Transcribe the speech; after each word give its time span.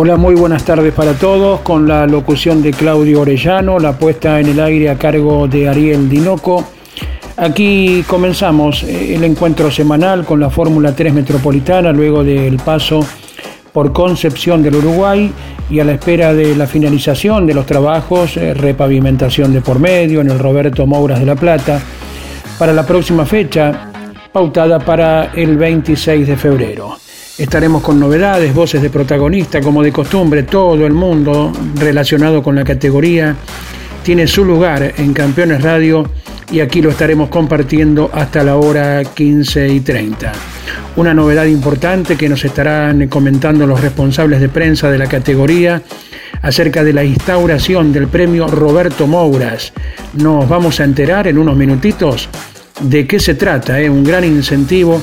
Hola, 0.00 0.16
muy 0.16 0.36
buenas 0.36 0.64
tardes 0.64 0.94
para 0.94 1.14
todos, 1.14 1.58
con 1.62 1.88
la 1.88 2.06
locución 2.06 2.62
de 2.62 2.70
Claudio 2.70 3.22
Orellano, 3.22 3.80
la 3.80 3.98
puesta 3.98 4.38
en 4.38 4.46
el 4.46 4.60
aire 4.60 4.90
a 4.90 4.96
cargo 4.96 5.48
de 5.48 5.68
Ariel 5.68 6.08
Dinoco. 6.08 6.64
Aquí 7.36 8.04
comenzamos 8.06 8.84
eh, 8.84 9.16
el 9.16 9.24
encuentro 9.24 9.72
semanal 9.72 10.24
con 10.24 10.38
la 10.38 10.50
Fórmula 10.50 10.94
3 10.94 11.12
Metropolitana, 11.12 11.90
luego 11.90 12.22
del 12.22 12.58
paso 12.58 13.04
por 13.72 13.92
Concepción 13.92 14.62
del 14.62 14.76
Uruguay 14.76 15.32
y 15.68 15.80
a 15.80 15.84
la 15.84 15.94
espera 15.94 16.32
de 16.32 16.54
la 16.54 16.68
finalización 16.68 17.44
de 17.44 17.54
los 17.54 17.66
trabajos, 17.66 18.36
eh, 18.36 18.54
repavimentación 18.54 19.52
de 19.52 19.62
por 19.62 19.80
medio 19.80 20.20
en 20.20 20.30
el 20.30 20.38
Roberto 20.38 20.86
Mouras 20.86 21.18
de 21.18 21.26
La 21.26 21.34
Plata, 21.34 21.82
para 22.56 22.72
la 22.72 22.86
próxima 22.86 23.26
fecha, 23.26 23.90
pautada 24.30 24.78
para 24.78 25.32
el 25.34 25.56
26 25.56 26.24
de 26.24 26.36
febrero. 26.36 27.07
Estaremos 27.38 27.82
con 27.82 28.00
novedades, 28.00 28.52
voces 28.52 28.82
de 28.82 28.90
protagonista, 28.90 29.60
como 29.60 29.80
de 29.84 29.92
costumbre, 29.92 30.42
todo 30.42 30.84
el 30.84 30.92
mundo 30.92 31.52
relacionado 31.76 32.42
con 32.42 32.56
la 32.56 32.64
categoría 32.64 33.36
tiene 34.02 34.26
su 34.26 34.44
lugar 34.44 34.94
en 34.96 35.14
Campeones 35.14 35.62
Radio 35.62 36.10
y 36.50 36.58
aquí 36.58 36.82
lo 36.82 36.90
estaremos 36.90 37.28
compartiendo 37.28 38.10
hasta 38.12 38.42
la 38.42 38.56
hora 38.56 39.04
15 39.04 39.68
y 39.68 39.80
30. 39.80 40.32
Una 40.96 41.14
novedad 41.14 41.44
importante 41.44 42.16
que 42.16 42.28
nos 42.28 42.44
estarán 42.44 43.06
comentando 43.06 43.68
los 43.68 43.80
responsables 43.80 44.40
de 44.40 44.48
prensa 44.48 44.90
de 44.90 44.98
la 44.98 45.06
categoría 45.06 45.80
acerca 46.42 46.82
de 46.82 46.92
la 46.92 47.04
instauración 47.04 47.92
del 47.92 48.08
premio 48.08 48.48
Roberto 48.48 49.06
Mouras. 49.06 49.72
Nos 50.14 50.48
vamos 50.48 50.80
a 50.80 50.84
enterar 50.84 51.28
en 51.28 51.38
unos 51.38 51.56
minutitos 51.56 52.28
de 52.80 53.06
qué 53.06 53.20
se 53.20 53.34
trata, 53.34 53.80
¿eh? 53.80 53.88
un 53.88 54.02
gran 54.02 54.24
incentivo 54.24 55.00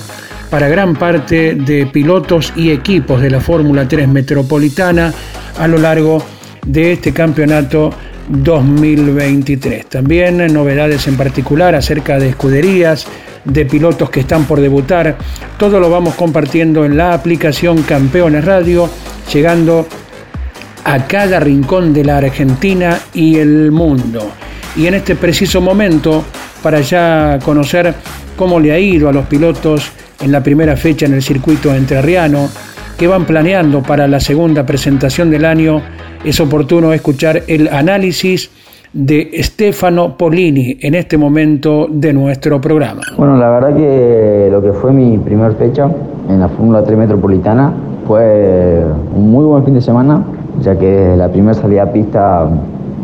para 0.49 0.67
gran 0.67 0.95
parte 0.95 1.55
de 1.55 1.85
pilotos 1.87 2.53
y 2.55 2.71
equipos 2.71 3.21
de 3.21 3.29
la 3.29 3.39
Fórmula 3.39 3.87
3 3.87 4.07
Metropolitana 4.07 5.13
a 5.57 5.67
lo 5.67 5.77
largo 5.77 6.23
de 6.65 6.93
este 6.93 7.13
campeonato 7.13 7.91
2023. 8.29 9.87
También 9.87 10.37
novedades 10.53 11.07
en 11.07 11.17
particular 11.17 11.75
acerca 11.75 12.17
de 12.17 12.29
escuderías, 12.29 13.05
de 13.43 13.65
pilotos 13.65 14.09
que 14.09 14.21
están 14.21 14.45
por 14.45 14.59
debutar. 14.59 15.17
Todo 15.57 15.79
lo 15.79 15.89
vamos 15.89 16.15
compartiendo 16.15 16.85
en 16.85 16.97
la 16.97 17.13
aplicación 17.13 17.83
Campeones 17.83 18.43
Radio, 18.43 18.89
llegando 19.31 19.87
a 20.83 21.07
cada 21.07 21.39
rincón 21.39 21.93
de 21.93 22.03
la 22.03 22.17
Argentina 22.17 22.99
y 23.13 23.37
el 23.37 23.71
mundo. 23.71 24.31
Y 24.75 24.87
en 24.87 24.95
este 24.95 25.15
preciso 25.15 25.61
momento, 25.61 26.23
para 26.61 26.81
ya 26.81 27.39
conocer 27.43 27.93
cómo 28.35 28.59
le 28.59 28.71
ha 28.71 28.79
ido 28.79 29.07
a 29.07 29.13
los 29.13 29.25
pilotos 29.27 29.91
en 30.21 30.31
la 30.31 30.41
primera 30.41 30.75
fecha 30.75 31.05
en 31.05 31.13
el 31.13 31.21
circuito 31.21 31.73
entrerriano, 31.73 32.47
que 32.97 33.07
van 33.07 33.25
planeando 33.25 33.81
para 33.83 34.07
la 34.07 34.19
segunda 34.19 34.65
presentación 34.65 35.29
del 35.29 35.45
año, 35.45 35.81
es 36.23 36.39
oportuno 36.39 36.93
escuchar 36.93 37.43
el 37.47 37.67
análisis 37.67 38.49
de 38.93 39.31
Stefano 39.43 40.17
Polini 40.17 40.77
en 40.79 40.95
este 40.95 41.17
momento 41.17 41.87
de 41.89 42.13
nuestro 42.13 42.61
programa. 42.61 43.01
Bueno, 43.17 43.37
la 43.37 43.49
verdad 43.49 43.75
que 43.75 44.47
lo 44.49 44.61
que 44.61 44.71
fue 44.71 44.93
mi 44.93 45.17
primera 45.17 45.51
fecha 45.51 45.89
en 46.29 46.39
la 46.39 46.47
Fórmula 46.47 46.83
3 46.83 46.97
Metropolitana 46.97 47.73
fue 48.07 48.85
un 49.13 49.29
muy 49.29 49.43
buen 49.43 49.65
fin 49.65 49.73
de 49.73 49.81
semana, 49.81 50.23
ya 50.61 50.79
que 50.79 50.85
desde 50.85 51.17
la 51.17 51.27
primera 51.27 51.53
salida 51.53 51.83
a 51.83 51.91
pista 51.91 52.47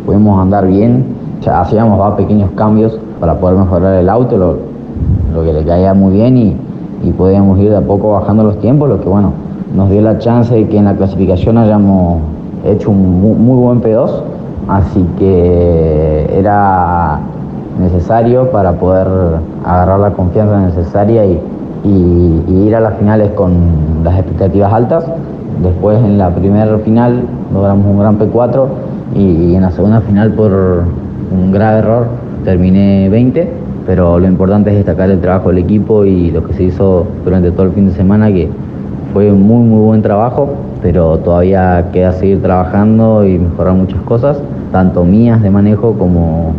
pudimos 0.06 0.40
andar 0.40 0.66
bien, 0.66 1.04
ya 1.42 1.60
hacíamos 1.60 2.16
pequeños 2.16 2.50
cambios 2.56 2.98
para 3.20 3.38
poder 3.38 3.58
mejorar 3.58 4.00
el 4.00 4.08
auto, 4.08 4.38
lo, 4.38 4.58
lo 5.34 5.44
que 5.44 5.52
le 5.52 5.64
caía 5.64 5.92
muy 5.92 6.14
bien 6.14 6.36
y, 6.38 6.56
y 7.04 7.10
podíamos 7.10 7.58
ir 7.58 7.70
de 7.70 7.76
a 7.76 7.80
poco 7.80 8.12
bajando 8.12 8.44
los 8.44 8.58
tiempos, 8.58 8.88
lo 8.88 9.00
que 9.00 9.08
bueno, 9.08 9.32
nos 9.74 9.90
dio 9.90 10.02
la 10.02 10.18
chance 10.18 10.54
de 10.54 10.68
que 10.68 10.78
en 10.78 10.84
la 10.84 10.94
clasificación 10.94 11.58
hayamos 11.58 12.20
hecho 12.64 12.90
un 12.90 13.20
muy, 13.20 13.56
buen 13.56 13.80
P2, 13.80 14.10
así 14.68 15.04
que 15.18 16.30
era 16.38 17.20
necesario 17.80 18.50
para 18.50 18.72
poder 18.72 19.08
agarrar 19.64 20.00
la 20.00 20.10
confianza 20.12 20.60
necesaria 20.60 21.24
y, 21.24 21.40
ir 21.84 22.76
a 22.76 22.80
las 22.80 22.94
finales 22.94 23.30
con 23.32 23.52
las 24.04 24.16
expectativas 24.16 24.72
altas. 24.72 25.04
Después 25.62 25.98
en 25.98 26.16
la 26.16 26.30
primera 26.30 26.78
final 26.78 27.24
logramos 27.52 27.86
un 27.86 27.98
gran 27.98 28.18
P4 28.18 28.66
y 29.16 29.54
en 29.56 29.62
la 29.62 29.70
segunda 29.72 30.00
final 30.02 30.32
por 30.32 30.52
un 30.52 31.50
grave 31.50 31.78
error 31.78 32.06
terminé 32.44 33.08
20 33.08 33.61
pero 33.86 34.18
lo 34.18 34.26
importante 34.26 34.70
es 34.70 34.76
destacar 34.76 35.10
el 35.10 35.20
trabajo 35.20 35.48
del 35.48 35.58
equipo 35.58 36.04
y 36.04 36.30
lo 36.30 36.44
que 36.44 36.54
se 36.54 36.64
hizo 36.64 37.06
durante 37.24 37.50
todo 37.50 37.64
el 37.64 37.72
fin 37.72 37.88
de 37.88 37.94
semana, 37.94 38.32
que 38.32 38.48
fue 39.12 39.30
un 39.30 39.42
muy, 39.42 39.64
muy 39.64 39.80
buen 39.80 40.02
trabajo, 40.02 40.50
pero 40.80 41.18
todavía 41.18 41.90
queda 41.92 42.12
seguir 42.12 42.42
trabajando 42.42 43.26
y 43.26 43.38
mejorar 43.38 43.74
muchas 43.74 44.00
cosas, 44.02 44.40
tanto 44.70 45.04
mías 45.04 45.42
de 45.42 45.50
manejo 45.50 45.92
como, 45.94 46.52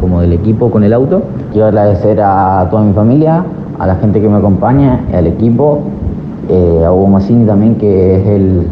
como 0.00 0.20
del 0.20 0.32
equipo 0.32 0.70
con 0.70 0.84
el 0.84 0.92
auto. 0.92 1.22
Quiero 1.52 1.68
agradecer 1.68 2.20
a 2.20 2.66
toda 2.70 2.82
mi 2.82 2.92
familia, 2.92 3.44
a 3.78 3.86
la 3.86 3.96
gente 3.96 4.20
que 4.20 4.28
me 4.28 4.36
acompaña, 4.36 5.00
al 5.12 5.26
equipo, 5.26 5.80
eh, 6.48 6.82
a 6.84 6.92
Hugo 6.92 7.06
Massini 7.06 7.44
también, 7.46 7.76
que 7.76 8.16
es 8.16 8.26
el, 8.26 8.66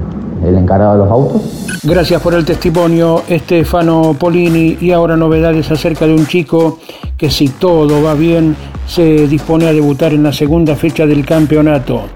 el 0.45 0.57
encargado 0.57 0.93
de 0.93 0.99
los 0.99 1.11
autos. 1.11 1.66
Gracias 1.89 2.21
por 2.21 2.35
el 2.35 2.45
testimonio, 2.45 3.23
Estefano 3.29 4.17
Polini. 4.19 4.77
Y 4.81 4.91
ahora 4.91 5.17
novedades 5.17 5.71
acerca 5.71 6.05
de 6.05 6.15
un 6.15 6.27
chico 6.27 6.81
que 7.17 7.31
si 7.31 7.49
todo 7.49 8.03
va 8.03 8.15
bien 8.15 8.57
se 8.89 9.29
dispone 9.29 9.69
a 9.69 9.73
debutar 9.73 10.13
en 10.13 10.25
la 10.25 10.33
segunda 10.33 10.75
fecha 10.75 11.07
del 11.07 11.25
campeonato. 11.25 12.07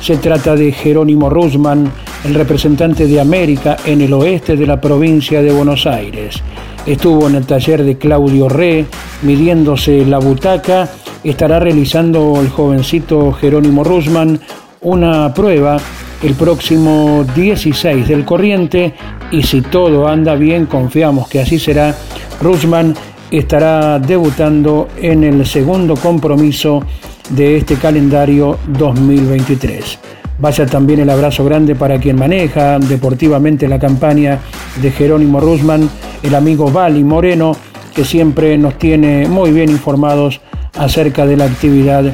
Se 0.00 0.18
trata 0.18 0.54
de 0.54 0.70
Jerónimo 0.70 1.28
Rusman, 1.28 1.90
el 2.24 2.34
representante 2.34 3.08
de 3.08 3.20
América 3.20 3.76
en 3.84 4.02
el 4.02 4.12
oeste 4.12 4.54
de 4.54 4.68
la 4.68 4.80
provincia 4.80 5.42
de 5.42 5.50
Buenos 5.50 5.84
Aires. 5.88 6.40
Estuvo 6.86 7.26
en 7.26 7.34
el 7.34 7.44
taller 7.44 7.82
de 7.82 7.98
Claudio 7.98 8.48
Re, 8.48 8.86
midiéndose 9.22 10.06
la 10.06 10.18
butaca. 10.18 10.88
Estará 11.24 11.58
realizando 11.58 12.40
el 12.40 12.50
jovencito 12.50 13.32
Jerónimo 13.32 13.82
Rusman 13.82 14.38
una 14.80 15.34
prueba 15.34 15.76
el 16.22 16.34
próximo 16.34 17.24
16 17.34 18.08
del 18.08 18.24
corriente 18.24 18.94
y 19.30 19.42
si 19.42 19.62
todo 19.62 20.08
anda 20.08 20.34
bien, 20.34 20.66
confiamos 20.66 21.28
que 21.28 21.40
así 21.40 21.58
será, 21.58 21.94
Rusman 22.40 22.94
estará 23.30 23.98
debutando 23.98 24.88
en 24.96 25.24
el 25.24 25.46
segundo 25.46 25.94
compromiso 25.94 26.82
de 27.30 27.58
este 27.58 27.76
calendario 27.76 28.58
2023. 28.66 29.98
Vaya 30.40 30.66
también 30.66 31.00
el 31.00 31.10
abrazo 31.10 31.44
grande 31.44 31.74
para 31.74 31.98
quien 31.98 32.16
maneja 32.16 32.78
deportivamente 32.78 33.68
la 33.68 33.78
campaña 33.78 34.38
de 34.80 34.90
Jerónimo 34.90 35.40
Rusman, 35.40 35.88
el 36.22 36.34
amigo 36.34 36.70
Vali 36.70 37.02
Moreno, 37.02 37.56
que 37.94 38.04
siempre 38.04 38.56
nos 38.56 38.78
tiene 38.78 39.26
muy 39.26 39.50
bien 39.50 39.68
informados 39.70 40.40
acerca 40.78 41.26
de 41.26 41.36
la 41.36 41.44
actividad 41.44 42.04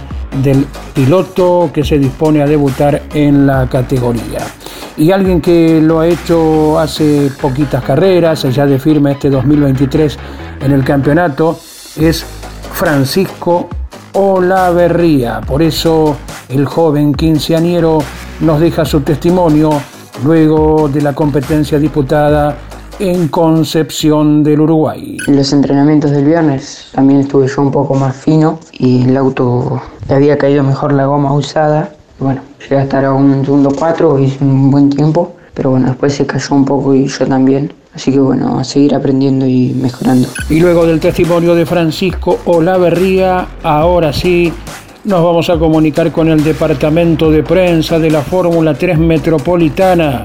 del 0.43 0.67
piloto 0.95 1.71
que 1.73 1.85
se 1.85 1.99
dispone 1.99 2.43
a 2.43 2.47
debutar 2.47 3.03
en 3.15 3.47
la 3.47 3.69
categoría. 3.69 4.41
Y 4.97 5.11
alguien 5.11 5.41
que 5.41 5.81
lo 5.81 6.01
ha 6.01 6.07
hecho 6.07 6.79
hace 6.79 7.31
poquitas 7.41 7.83
carreras, 7.83 8.43
ya 8.43 8.67
de 8.67 8.79
firme 8.79 9.13
este 9.13 9.31
2023 9.31 10.19
en 10.61 10.73
el 10.73 10.85
campeonato, 10.85 11.59
es 11.97 12.25
Francisco 12.73 13.69
Olaverría. 14.13 15.41
Por 15.41 15.63
eso 15.63 16.17
el 16.49 16.65
joven 16.65 17.13
quinceañero 17.15 17.99
nos 18.41 18.61
deja 18.61 18.85
su 18.85 19.01
testimonio 19.01 19.71
luego 20.25 20.89
de 20.89 21.03
la 21.03 21.13
competencia 21.13 21.79
disputada 21.79 22.57
en 22.99 23.29
Concepción 23.29 24.43
del 24.43 24.61
Uruguay. 24.61 25.17
Los 25.27 25.53
entrenamientos 25.53 26.11
del 26.11 26.25
viernes 26.25 26.89
también 26.93 27.21
estuve 27.21 27.49
yo 27.49 27.63
un 27.63 27.71
poco 27.71 27.95
más 27.95 28.17
fino 28.17 28.59
y 28.73 29.03
el 29.09 29.17
auto 29.17 29.81
le 30.09 30.15
había 30.15 30.39
caído 30.39 30.63
mejor 30.63 30.93
la 30.93 31.07
goma 31.07 31.33
usada. 31.33 31.93
Bueno, 32.19 32.41
llegué 32.61 32.79
a 32.79 32.83
estar 32.83 33.05
a 33.05 33.13
un 33.13 33.45
segundo 33.45 33.71
cuatro, 33.77 34.19
hice 34.19 34.43
un 34.45 34.71
buen 34.71 34.91
tiempo, 34.91 35.35
pero 35.55 35.71
bueno, 35.71 35.87
después 35.87 36.15
se 36.15 36.27
cayó 36.27 36.55
un 36.55 36.65
poco 36.65 36.95
y 36.95 37.07
yo 37.07 37.27
también. 37.27 37.73
Así 37.95 38.11
que 38.11 38.19
bueno, 38.19 38.59
a 38.59 38.65
seguir 38.65 38.95
aprendiendo 38.95 39.47
y 39.47 39.73
mejorando. 39.81 40.29
Y 40.51 40.59
luego 40.59 40.85
del 40.85 40.99
testimonio 40.99 41.55
de 41.55 41.65
Francisco 41.65 42.39
Olaverría, 42.47 43.47
ahora 43.63 44.13
sí, 44.13 44.53
nos 45.05 45.23
vamos 45.23 45.49
a 45.51 45.59
comunicar 45.59 46.11
con 46.11 46.29
el 46.29 46.43
departamento 46.43 47.31
de 47.31 47.43
prensa 47.43 47.99
de 47.99 48.11
la 48.11 48.23
Fórmula 48.23 48.75
3 48.75 48.99
Metropolitana. 48.99 50.23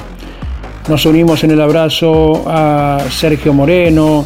Nos 0.90 1.06
unimos 1.06 1.44
en 1.44 1.52
el 1.52 1.62
abrazo 1.62 2.46
a 2.48 2.98
Sergio 3.12 3.54
Moreno, 3.54 4.26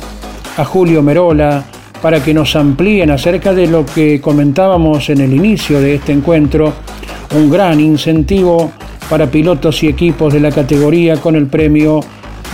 a 0.55 0.63
Julio 0.63 1.03
Merola, 1.03 1.61
para 2.01 2.23
que 2.23 2.33
nos 2.33 2.55
amplíen 2.55 3.11
acerca 3.11 3.53
de 3.53 3.67
lo 3.67 3.85
que 3.85 4.21
comentábamos 4.21 5.09
en 5.09 5.19
el 5.19 5.33
inicio 5.33 5.81
de 5.81 5.95
este 5.95 6.13
encuentro, 6.13 6.71
un 7.35 7.51
gran 7.51 7.81
incentivo 7.81 8.71
para 9.09 9.27
pilotos 9.27 9.83
y 9.83 9.89
equipos 9.89 10.31
de 10.31 10.39
la 10.39 10.51
categoría 10.51 11.17
con 11.17 11.35
el 11.35 11.47
premio 11.47 11.99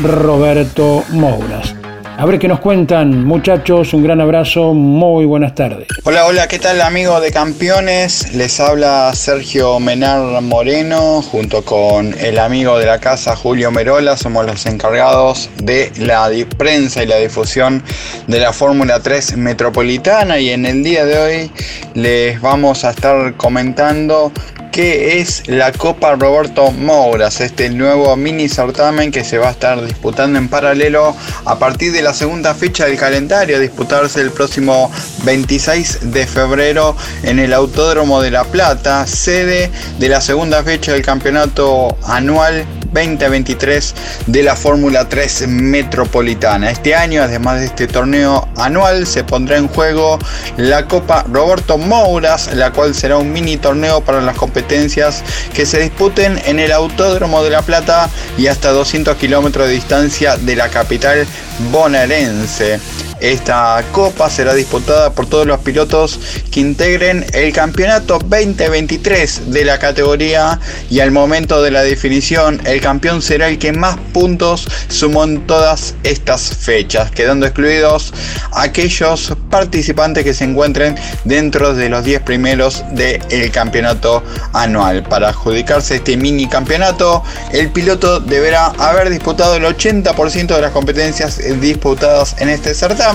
Roberto 0.01 1.03
Mouras. 1.11 1.78
A 2.19 2.25
ver 2.25 2.37
qué 2.37 2.49
nos 2.49 2.59
cuentan, 2.59 3.23
muchachos. 3.23 3.93
Un 3.93 4.03
gran 4.03 4.19
abrazo, 4.19 4.73
muy 4.73 5.23
buenas 5.23 5.55
tardes. 5.55 5.87
Hola, 6.03 6.25
hola, 6.25 6.49
¿qué 6.49 6.59
tal, 6.59 6.81
amigos 6.81 7.21
de 7.21 7.31
campeones? 7.31 8.33
Les 8.33 8.59
habla 8.59 9.13
Sergio 9.13 9.79
Menar 9.79 10.41
Moreno, 10.41 11.21
junto 11.21 11.63
con 11.63 12.13
el 12.19 12.37
amigo 12.37 12.77
de 12.77 12.87
la 12.87 12.99
casa 12.99 13.37
Julio 13.37 13.71
Merola. 13.71 14.17
Somos 14.17 14.45
los 14.45 14.65
encargados 14.65 15.49
de 15.63 15.93
la 15.97 16.29
prensa 16.57 17.03
y 17.03 17.07
la 17.07 17.15
difusión 17.15 17.81
de 18.27 18.41
la 18.41 18.51
Fórmula 18.51 18.99
3 18.99 19.37
Metropolitana. 19.37 20.39
Y 20.39 20.49
en 20.49 20.65
el 20.65 20.83
día 20.83 21.05
de 21.05 21.19
hoy 21.19 21.51
les 21.93 22.41
vamos 22.41 22.83
a 22.83 22.89
estar 22.89 23.35
comentando 23.35 24.33
que 24.71 25.19
es 25.19 25.47
la 25.47 25.71
Copa 25.71 26.15
Roberto 26.15 26.71
Mouras, 26.71 27.41
este 27.41 27.69
nuevo 27.69 28.15
mini 28.15 28.49
certamen 28.49 29.11
que 29.11 29.23
se 29.23 29.37
va 29.37 29.49
a 29.49 29.51
estar 29.51 29.83
disputando 29.83 30.37
en 30.37 30.47
paralelo 30.47 31.15
a 31.45 31.59
partir 31.59 31.91
de 31.91 32.01
la 32.01 32.13
segunda 32.13 32.53
fecha 32.53 32.85
del 32.85 32.97
calendario, 32.97 33.57
a 33.57 33.59
disputarse 33.59 34.21
el 34.21 34.31
próximo 34.31 34.91
26 35.23 36.11
de 36.11 36.27
febrero 36.27 36.95
en 37.23 37.39
el 37.39 37.53
Autódromo 37.53 38.21
de 38.21 38.31
La 38.31 38.43
Plata, 38.43 39.05
sede 39.07 39.71
de 39.97 40.09
la 40.09 40.21
segunda 40.21 40.63
fecha 40.63 40.93
del 40.93 41.01
campeonato 41.01 41.97
anual 42.03 42.65
2023 42.91 43.95
de 44.27 44.43
la 44.43 44.55
Fórmula 44.55 45.07
3 45.07 45.47
Metropolitana. 45.47 46.71
Este 46.71 46.95
año, 46.95 47.23
además 47.23 47.59
de 47.59 47.65
este 47.67 47.87
torneo 47.87 48.47
anual, 48.57 49.05
se 49.07 49.23
pondrá 49.23 49.57
en 49.57 49.67
juego 49.67 50.19
la 50.57 50.85
Copa 50.85 51.25
Roberto 51.31 51.77
Mouras, 51.77 52.53
la 52.53 52.71
cual 52.71 52.95
será 52.95 53.17
un 53.17 53.31
mini 53.31 53.57
torneo 53.57 54.01
para 54.01 54.21
las 54.21 54.37
competencias 54.37 55.23
que 55.53 55.65
se 55.65 55.79
disputen 55.79 56.41
en 56.45 56.59
el 56.59 56.71
Autódromo 56.71 57.43
de 57.43 57.49
La 57.49 57.61
Plata 57.61 58.09
y 58.37 58.47
hasta 58.47 58.71
200 58.71 59.15
kilómetros 59.17 59.67
de 59.67 59.73
distancia 59.73 60.37
de 60.37 60.55
la 60.55 60.69
capital 60.69 61.27
bonaerense. 61.71 62.79
Esta 63.21 63.83
copa 63.91 64.29
será 64.29 64.53
disputada 64.53 65.11
por 65.11 65.27
todos 65.27 65.45
los 65.45 65.59
pilotos 65.59 66.19
que 66.51 66.61
integren 66.61 67.25
el 67.33 67.51
campeonato 67.51 68.19
2023 68.19 69.51
de 69.51 69.65
la 69.65 69.77
categoría 69.77 70.59
y 70.89 71.01
al 71.01 71.11
momento 71.11 71.61
de 71.61 71.71
la 71.71 71.83
definición 71.83 72.61
el 72.65 72.79
campeón 72.79 73.21
será 73.21 73.49
el 73.49 73.59
que 73.59 73.73
más 73.73 73.97
puntos 74.13 74.67
sumó 74.87 75.25
en 75.25 75.45
todas 75.45 75.95
estas 76.03 76.55
fechas, 76.55 77.11
quedando 77.11 77.45
excluidos 77.45 78.13
aquellos 78.53 79.33
participantes 79.49 80.23
que 80.23 80.33
se 80.33 80.45
encuentren 80.45 80.95
dentro 81.25 81.73
de 81.73 81.89
los 81.89 82.03
10 82.03 82.21
primeros 82.21 82.83
del 82.91 83.51
campeonato 83.51 84.23
anual. 84.53 85.03
Para 85.03 85.29
adjudicarse 85.29 85.95
este 85.95 86.15
mini 86.15 86.47
campeonato, 86.47 87.23
el 87.51 87.69
piloto 87.71 88.19
deberá 88.19 88.67
haber 88.77 89.09
disputado 89.09 89.55
el 89.55 89.63
80% 89.63 90.47
de 90.55 90.61
las 90.61 90.71
competencias 90.71 91.39
disputadas 91.59 92.35
en 92.39 92.49
este 92.49 92.73
certamen. 92.73 93.08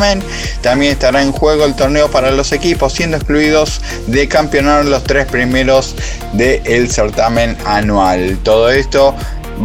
También 0.62 0.92
estará 0.92 1.22
en 1.22 1.32
juego 1.32 1.64
el 1.64 1.74
torneo 1.74 2.10
para 2.10 2.30
los 2.30 2.52
equipos, 2.52 2.92
siendo 2.92 3.16
excluidos 3.16 3.80
de 4.06 4.28
campeonar 4.28 4.84
los 4.84 5.04
tres 5.04 5.26
primeros 5.26 5.94
del 6.32 6.90
certamen 6.90 7.56
anual. 7.64 8.38
Todo 8.42 8.70
esto 8.70 9.14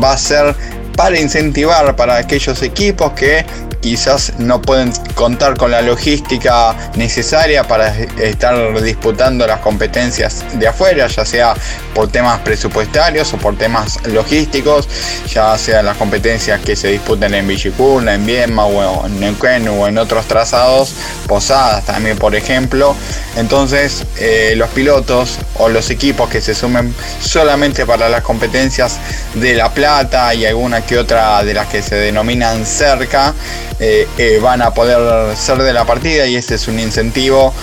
va 0.02 0.14
a 0.14 0.18
ser 0.18 0.56
para 0.96 1.20
incentivar 1.20 1.96
para 1.96 2.18
aquellos 2.18 2.62
equipos 2.62 3.14
que 3.14 3.46
quizás 3.81 4.34
no 4.38 4.62
pueden 4.62 4.92
contar 5.16 5.58
con 5.58 5.72
la 5.72 5.81
logística 5.81 6.76
necesaria 6.96 7.64
para 7.64 7.90
estar 7.98 8.81
disputando 8.81 9.48
las 9.48 9.60
competencias 9.60 10.44
de 10.54 10.68
afuera, 10.68 11.08
ya 11.08 11.26
sea 11.26 11.54
por 11.94 12.10
temas 12.10 12.40
presupuestarios 12.42 13.34
o 13.34 13.38
por 13.38 13.58
temas 13.58 14.00
logísticos, 14.08 14.88
ya 15.28 15.58
sea 15.58 15.81
las 15.81 15.98
competencias 15.98 16.60
que 16.62 16.76
se 16.76 16.90
disputen 16.90 17.34
en 17.34 17.48
Villicuna, 17.48 18.14
en 18.14 18.26
Viedma 18.26 18.66
o 18.66 19.06
en 19.06 19.20
Neuquén 19.20 19.68
o 19.68 19.88
en 19.88 19.98
otros 19.98 20.26
trazados, 20.26 20.94
Posadas 21.28 21.86
también 21.86 22.18
por 22.18 22.36
ejemplo. 22.36 22.96
Entonces 23.36 24.04
eh, 24.18 24.54
los 24.58 24.70
pilotos 24.70 25.38
o 25.58 25.70
los 25.70 25.90
equipos 25.90 26.30
que 26.30 26.42
se 26.42 26.56
sumen 26.56 26.94
solamente 27.22 27.86
para 27.86 28.10
las 28.10 28.24
competencias 28.24 28.98
de 29.36 29.54
La 29.56 29.72
Plata 29.74 30.34
y 30.34 30.46
alguna 30.46 30.81
que 30.81 30.98
otra 30.98 31.44
de 31.44 31.54
las 31.54 31.68
que 31.68 31.81
se 31.81 31.96
denominan 31.96 32.66
cerca, 32.66 33.34
eh, 33.80 34.08
eh, 34.18 34.40
van 34.42 34.62
a 34.62 34.74
poder 34.74 35.36
ser 35.36 35.58
de 35.60 35.74
la 35.74 35.86
partida 35.86 36.26
y 36.28 36.36
este 36.36 36.56
es 36.56 36.68
un 36.68 36.80
incentivo 36.80 37.54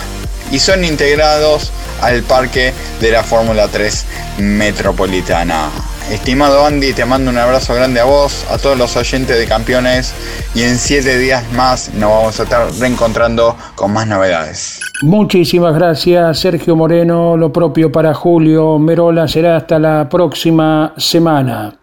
y 0.50 0.58
son 0.58 0.84
integrados 0.84 1.72
al 2.00 2.22
parque 2.22 2.72
de 3.00 3.10
la 3.10 3.22
Fórmula 3.22 3.68
3 3.68 4.06
Metropolitana. 4.38 5.70
Estimado 6.10 6.64
Andy, 6.64 6.92
te 6.92 7.04
mando 7.04 7.32
un 7.32 7.38
abrazo 7.38 7.74
grande 7.74 7.98
a 7.98 8.04
vos, 8.04 8.46
a 8.48 8.58
todos 8.58 8.78
los 8.78 8.96
oyentes 8.96 9.36
de 9.36 9.44
campeones 9.46 10.14
y 10.54 10.62
en 10.62 10.78
siete 10.78 11.18
días 11.18 11.42
más 11.52 11.92
nos 11.94 12.10
vamos 12.10 12.38
a 12.38 12.44
estar 12.44 12.72
reencontrando 12.78 13.56
con 13.74 13.92
más 13.92 14.06
novedades. 14.06 14.80
Muchísimas 15.02 15.74
gracias 15.74 16.38
Sergio 16.38 16.76
Moreno, 16.76 17.36
lo 17.36 17.52
propio 17.52 17.90
para 17.90 18.14
Julio 18.14 18.78
Merola 18.78 19.26
será 19.26 19.56
hasta 19.56 19.80
la 19.80 20.08
próxima 20.08 20.94
semana. 20.96 21.74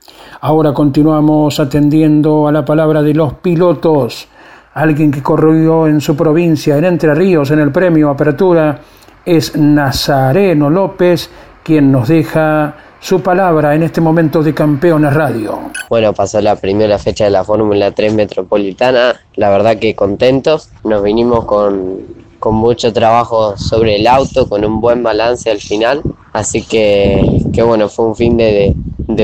Ahora 0.45 0.73
continuamos 0.73 1.57
atendiendo 1.61 2.49
a 2.49 2.51
la 2.51 2.65
palabra 2.65 3.01
de 3.01 3.13
los 3.13 3.35
pilotos. 3.35 4.27
Alguien 4.73 5.09
que 5.09 5.23
corrió 5.23 5.87
en 5.87 6.01
su 6.01 6.17
provincia, 6.17 6.77
en 6.77 6.83
Entre 6.83 7.15
Ríos, 7.15 7.49
en 7.51 7.59
el 7.59 7.71
premio 7.71 8.09
Apertura, 8.09 8.77
es 9.23 9.55
Nazareno 9.55 10.69
López, 10.69 11.29
quien 11.63 11.93
nos 11.93 12.09
deja 12.09 12.75
su 12.99 13.21
palabra 13.21 13.73
en 13.73 13.83
este 13.83 14.01
momento 14.01 14.43
de 14.43 14.53
Campeones 14.53 15.13
Radio. 15.13 15.59
Bueno, 15.89 16.11
pasó 16.11 16.41
la 16.41 16.57
primera 16.57 16.99
fecha 16.99 17.23
de 17.23 17.29
la 17.29 17.45
Fórmula 17.45 17.91
3 17.91 18.13
Metropolitana, 18.13 19.15
la 19.37 19.49
verdad 19.49 19.77
que 19.77 19.95
contentos, 19.95 20.71
nos 20.83 21.01
vinimos 21.01 21.45
con, 21.45 22.01
con 22.39 22.55
mucho 22.55 22.91
trabajo 22.91 23.55
sobre 23.57 23.95
el 23.95 24.07
auto, 24.07 24.49
con 24.49 24.65
un 24.65 24.81
buen 24.81 25.03
balance 25.03 25.49
al 25.49 25.59
final, 25.59 26.01
así 26.33 26.63
que, 26.63 27.39
que 27.53 27.63
bueno, 27.63 27.87
fue 27.87 28.07
un 28.07 28.15
fin 28.17 28.35
de, 28.35 28.43
de 28.43 28.75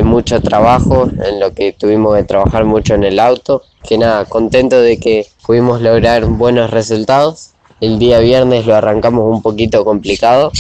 mucho 0.04 0.42
trabajo, 0.42 1.10
en 1.26 1.40
lo 1.40 1.54
que 1.54 1.74
tuvimos 1.74 2.16
que 2.16 2.24
trabajar 2.24 2.66
mucho 2.66 2.96
en 2.96 3.04
el 3.04 3.20
auto. 3.20 3.64
Que 3.84 3.98
nada, 3.98 4.26
contento 4.26 4.80
de 4.80 5.00
que 5.00 5.28
pudimos 5.46 5.82
lograr 5.82 6.26
buenos 6.26 6.72
resultados. 6.72 7.52
El 7.82 7.98
día 7.98 8.20
viernes 8.20 8.66
lo 8.66 8.76
arrancamos 8.76 9.34
un 9.34 9.42
poquito 9.42 9.84
complicado. 9.86 10.52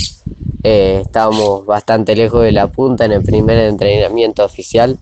Eh, 0.64 1.02
estábamos 1.06 1.66
bastante 1.66 2.16
lejos 2.16 2.44
de 2.44 2.52
la 2.52 2.68
punta 2.68 3.06
en 3.06 3.14
el 3.14 3.24
primer 3.24 3.58
entrenamiento 3.60 4.44
oficial. 4.44 4.98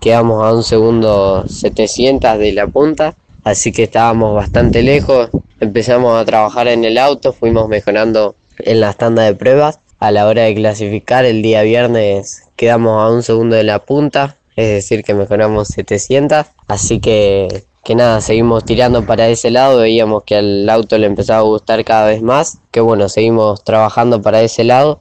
Quedamos 0.00 0.44
a 0.44 0.54
un 0.54 0.62
segundo 0.62 1.44
700 1.48 2.38
de 2.38 2.52
la 2.52 2.66
punta, 2.66 3.14
así 3.44 3.72
que 3.72 3.84
estábamos 3.84 4.34
bastante 4.34 4.82
lejos. 4.82 5.30
Empezamos 5.60 6.20
a 6.20 6.24
trabajar 6.24 6.68
en 6.68 6.84
el 6.84 6.98
auto, 6.98 7.32
fuimos 7.32 7.68
mejorando 7.68 8.36
en 8.58 8.80
la 8.80 8.92
tanda 8.92 9.22
de 9.22 9.34
pruebas. 9.34 9.80
A 10.00 10.12
la 10.12 10.26
hora 10.26 10.42
de 10.42 10.54
clasificar 10.54 11.24
el 11.24 11.42
día 11.42 11.62
viernes 11.62 12.44
quedamos 12.54 13.02
a 13.02 13.10
un 13.10 13.22
segundo 13.24 13.56
de 13.56 13.64
la 13.64 13.80
punta, 13.80 14.36
es 14.54 14.68
decir, 14.68 15.02
que 15.02 15.12
mejoramos 15.12 15.68
700. 15.68 16.46
Así 16.68 17.00
que, 17.00 17.64
que 17.82 17.96
nada, 17.96 18.20
seguimos 18.20 18.64
tirando 18.64 19.04
para 19.06 19.28
ese 19.28 19.50
lado, 19.50 19.80
veíamos 19.80 20.22
que 20.22 20.36
al 20.36 20.68
auto 20.68 20.98
le 20.98 21.06
empezaba 21.06 21.40
a 21.40 21.42
gustar 21.42 21.84
cada 21.84 22.06
vez 22.06 22.22
más, 22.22 22.58
que 22.70 22.80
bueno, 22.80 23.08
seguimos 23.08 23.64
trabajando 23.64 24.22
para 24.22 24.40
ese 24.42 24.62
lado. 24.62 25.00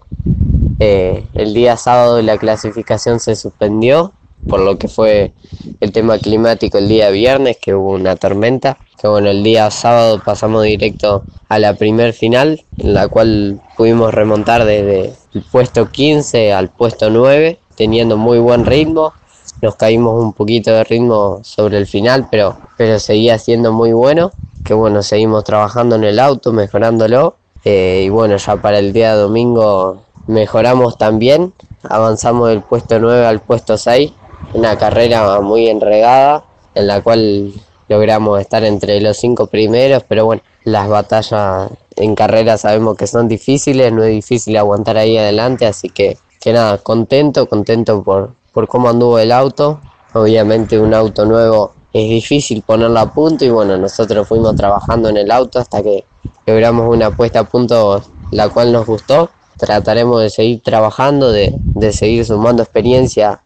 Eh, 0.80 1.26
el 1.34 1.54
día 1.54 1.78
sábado 1.78 2.22
la 2.22 2.38
clasificación 2.38 3.20
se 3.20 3.36
suspendió 3.36 4.14
por 4.48 4.60
lo 4.62 4.78
que 4.78 4.88
fue 4.88 5.34
el 5.80 5.92
tema 5.92 6.18
climático 6.18 6.78
el 6.78 6.88
día 6.88 7.10
viernes, 7.10 7.58
que 7.62 7.74
hubo 7.74 7.92
una 7.92 8.16
tormenta. 8.16 8.78
Que 9.00 9.08
bueno, 9.08 9.30
el 9.30 9.44
día 9.44 9.70
sábado 9.70 10.22
pasamos 10.24 10.64
directo 10.64 11.24
a 11.50 11.60
la 11.60 11.76
primer 11.76 12.14
final, 12.14 12.64
en 12.78 12.94
la 12.94 13.08
cual 13.08 13.62
pudimos 13.76 14.14
remontar 14.14 14.66
desde 14.66 15.14
el 15.34 15.44
puesto 15.44 15.92
15 15.92 16.54
al 16.54 16.70
puesto 16.70 17.10
9, 17.10 17.60
teniendo 17.76 18.18
muy 18.18 18.40
buen 18.40 18.66
ritmo. 18.66 19.14
Nos 19.62 19.76
caímos 19.76 20.24
un 20.24 20.34
poquito 20.34 20.72
de 20.72 20.84
ritmo 20.84 21.40
sobre 21.44 21.78
el 21.78 21.88
final, 21.88 22.28
pero, 22.32 22.58
pero 22.78 23.00
seguía 23.00 23.38
siendo 23.38 23.72
muy 23.72 23.94
bueno. 23.94 24.32
Que 24.64 24.74
bueno, 24.74 25.04
seguimos 25.04 25.44
trabajando 25.44 25.96
en 25.96 26.04
el 26.04 26.20
auto, 26.20 26.52
mejorándolo. 26.52 27.36
Eh, 27.64 28.04
y 28.06 28.10
bueno, 28.10 28.38
ya 28.38 28.58
para 28.58 28.80
el 28.80 28.94
día 28.94 29.16
domingo 29.16 30.04
mejoramos 30.28 30.98
también. 30.98 31.54
Avanzamos 31.84 32.50
del 32.50 32.62
puesto 32.62 33.00
9 33.00 33.26
al 33.26 33.42
puesto 33.42 33.78
6 33.78 34.12
una 34.54 34.78
carrera 34.78 35.40
muy 35.42 35.68
enregada 35.68 36.46
en 36.76 36.88
la 36.88 37.02
cual 37.02 37.54
logramos 37.90 38.40
estar 38.40 38.64
entre 38.64 39.00
los 39.02 39.18
cinco 39.18 39.48
primeros, 39.48 40.04
pero 40.08 40.26
bueno, 40.26 40.42
las 40.64 40.88
batallas 40.90 41.70
en 41.96 42.16
carrera 42.16 42.58
sabemos 42.58 42.96
que 42.96 43.08
son 43.08 43.28
difíciles, 43.28 43.92
no 43.92 44.04
es 44.04 44.12
difícil 44.12 44.58
aguantar 44.58 44.98
ahí 44.98 45.18
adelante, 45.18 45.66
así 45.66 45.90
que, 45.90 46.18
que 46.40 46.54
nada, 46.54 46.78
contento, 46.78 47.48
contento 47.48 48.04
por, 48.04 48.34
por 48.54 48.68
cómo 48.68 48.90
anduvo 48.90 49.20
el 49.20 49.32
auto. 49.32 49.80
Obviamente 50.14 50.80
un 50.80 50.94
auto 50.94 51.26
nuevo 51.26 51.74
es 51.94 52.10
difícil 52.10 52.62
ponerlo 52.62 53.00
a 53.00 53.14
punto 53.14 53.46
y 53.46 53.50
bueno, 53.50 53.78
nosotros 53.78 54.28
fuimos 54.28 54.56
trabajando 54.56 55.10
en 55.10 55.18
el 55.18 55.32
auto 55.32 55.60
hasta 55.60 55.82
que 55.82 56.06
logramos 56.46 56.94
una 56.94 57.12
puesta 57.12 57.40
a 57.40 57.44
punto 57.44 58.02
la 58.32 58.50
cual 58.50 58.72
nos 58.72 58.86
gustó. 58.86 59.30
Trataremos 59.58 60.22
de 60.22 60.30
seguir 60.30 60.62
trabajando, 60.62 61.32
de, 61.32 61.54
de 61.56 61.92
seguir 61.92 62.26
sumando 62.26 62.62
experiencia 62.62 63.42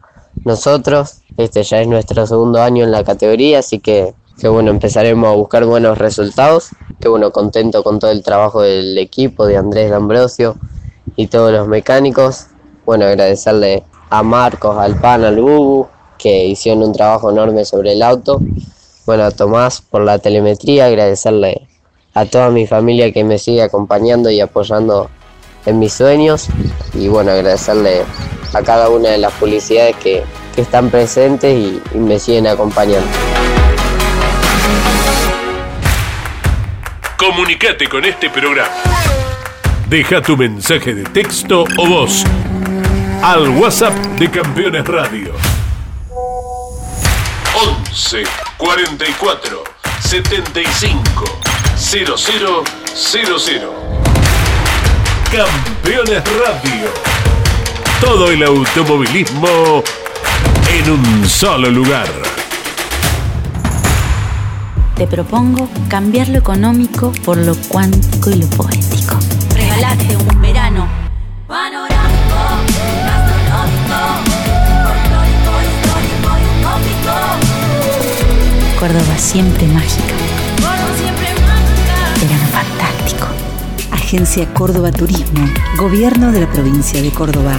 nosotros. 0.45 1.21
Este 1.37 1.63
ya 1.63 1.81
es 1.81 1.87
nuestro 1.87 2.25
segundo 2.27 2.61
año 2.61 2.83
en 2.83 2.91
la 2.91 3.03
categoría, 3.03 3.59
así 3.59 3.79
que, 3.79 4.13
que 4.39 4.47
bueno, 4.47 4.71
empezaremos 4.71 5.29
a 5.29 5.35
buscar 5.35 5.65
buenos 5.65 5.97
resultados. 5.97 6.69
Que 6.99 7.07
bueno, 7.07 7.31
contento 7.31 7.83
con 7.83 7.99
todo 7.99 8.11
el 8.11 8.23
trabajo 8.23 8.61
del 8.61 8.97
equipo, 8.97 9.45
de 9.45 9.57
Andrés 9.57 9.89
D'Ambrosio 9.89 10.55
y 11.15 11.27
todos 11.27 11.51
los 11.51 11.67
mecánicos. 11.67 12.47
Bueno, 12.85 13.05
agradecerle 13.05 13.83
a 14.09 14.23
Marcos, 14.23 14.77
al 14.77 14.99
PAN, 14.99 15.23
al 15.23 15.41
Bubu, 15.41 15.87
que 16.17 16.45
hicieron 16.45 16.83
un 16.83 16.91
trabajo 16.91 17.31
enorme 17.31 17.65
sobre 17.65 17.93
el 17.93 18.03
auto. 18.03 18.39
Bueno, 19.05 19.23
a 19.23 19.31
Tomás 19.31 19.81
por 19.81 20.03
la 20.03 20.19
telemetría, 20.19 20.85
agradecerle 20.85 21.67
a 22.13 22.25
toda 22.25 22.49
mi 22.49 22.67
familia 22.67 23.11
que 23.11 23.23
me 23.23 23.39
sigue 23.39 23.63
acompañando 23.63 24.29
y 24.29 24.41
apoyando 24.41 25.09
en 25.65 25.79
mis 25.79 25.93
sueños. 25.93 26.47
Y 26.93 27.07
bueno, 27.07 27.31
agradecerle 27.31 28.03
a 28.53 28.61
cada 28.61 28.89
una 28.89 29.09
de 29.09 29.17
las 29.17 29.33
publicidades 29.33 29.95
que, 29.97 30.23
que 30.55 30.61
están 30.61 30.89
presentes 30.89 31.53
y, 31.53 31.97
me 31.97 32.19
siguen 32.19 32.47
acompañando. 32.47 33.07
Comunicate 37.17 37.87
con 37.87 38.03
este 38.05 38.29
programa. 38.29 38.71
Deja 39.87 40.21
tu 40.21 40.37
mensaje 40.37 40.93
de 40.93 41.03
texto 41.03 41.65
o 41.77 41.85
voz 41.85 42.23
al 43.21 43.49
WhatsApp 43.49 43.93
de 44.17 44.31
Campeones 44.31 44.87
Radio. 44.87 45.33
11 47.53 48.23
44 48.57 49.63
75 49.99 51.25
0000. 51.75 53.80
Campeones 55.31 56.21
Radio. 56.25 56.89
Todo 58.01 58.31
el 58.31 58.43
automovilismo 58.43 59.81
en 60.69 60.91
un 60.91 61.25
solo 61.25 61.69
lugar. 61.69 62.09
Te 64.97 65.07
propongo 65.07 65.69
cambiar 65.87 66.27
lo 66.27 66.37
económico 66.39 67.13
por 67.23 67.37
lo 67.37 67.55
cuántico 67.69 68.29
y 68.29 68.41
lo 68.41 68.47
poético. 68.47 69.17
Regalate 69.55 70.17
un 70.17 70.41
verano 70.41 70.89
panorámico, 71.47 72.35
gastronómico, 73.05 73.99
folclórico, 74.83 75.53
histórico 75.71 76.29
y 76.39 76.43
utópico. 76.59 77.15
Córdoba 78.81 79.17
siempre 79.17 79.65
mágica. 79.67 80.20
Agencia 84.11 84.45
Córdoba 84.53 84.91
Turismo, 84.91 85.49
Gobierno 85.77 86.33
de 86.33 86.41
la 86.41 86.51
provincia 86.51 87.01
de 87.01 87.11
Córdoba. 87.11 87.57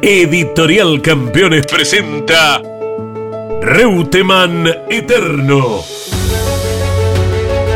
Editorial 0.00 1.02
Campeones 1.02 1.66
presenta 1.66 2.62
Reutemann 3.60 4.68
Eterno. 4.88 5.82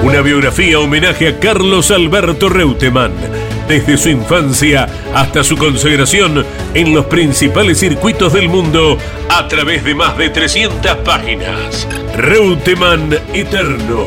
Una 0.04 0.20
biografía 0.20 0.78
homenaje 0.78 1.26
a 1.26 1.40
Carlos 1.40 1.90
Alberto 1.90 2.48
Reutemann, 2.48 3.14
desde 3.66 3.96
su 3.96 4.10
infancia 4.10 4.88
hasta 5.12 5.42
su 5.42 5.56
consagración 5.56 6.46
en 6.72 6.94
los 6.94 7.06
principales 7.06 7.80
circuitos 7.80 8.32
del 8.32 8.48
mundo 8.48 8.96
a 9.28 9.48
través 9.48 9.82
de 9.82 9.96
más 9.96 10.16
de 10.16 10.30
300 10.30 10.98
páginas. 10.98 11.88
Reutemann 12.16 13.12
Eterno, 13.34 14.06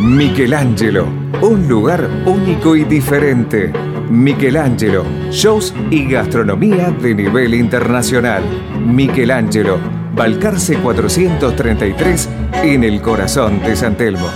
Michelangelo, 0.00 1.06
un 1.42 1.66
lugar 1.66 2.08
único 2.24 2.76
y 2.76 2.84
diferente. 2.84 3.72
Michelangelo, 4.08 5.04
shows 5.32 5.74
y 5.90 6.08
gastronomía 6.08 6.90
de 6.90 7.16
nivel 7.16 7.52
internacional. 7.54 8.44
Michelangelo, 8.86 9.80
Balcarce 10.14 10.76
433 10.78 12.28
en 12.62 12.84
el 12.84 13.02
corazón 13.02 13.60
de 13.60 13.74
San 13.74 13.96
Telmo. 13.96 14.28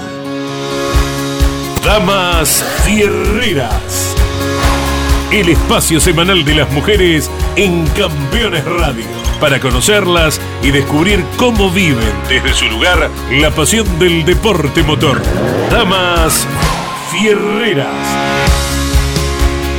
Damas 1.85 2.65
Fierreras. 2.85 4.22
El 5.33 5.49
espacio 5.49 5.99
semanal 5.99 6.45
de 6.45 6.57
las 6.57 6.71
mujeres 6.73 7.31
en 7.57 7.87
Campeones 7.87 8.67
Radio. 8.67 9.07
Para 9.41 9.61
conocerlas 9.61 10.39
y 10.63 10.71
descubrir 10.71 11.25
cómo 11.39 11.71
viven 11.71 12.13
desde 12.29 12.53
su 12.53 12.67
lugar 12.67 13.09
la 13.31 13.51
pasión 13.51 13.99
del 13.99 14.27
deporte 14.27 14.83
motor. 14.83 15.23
Damas 15.71 16.47
Fierreras. 17.11 17.89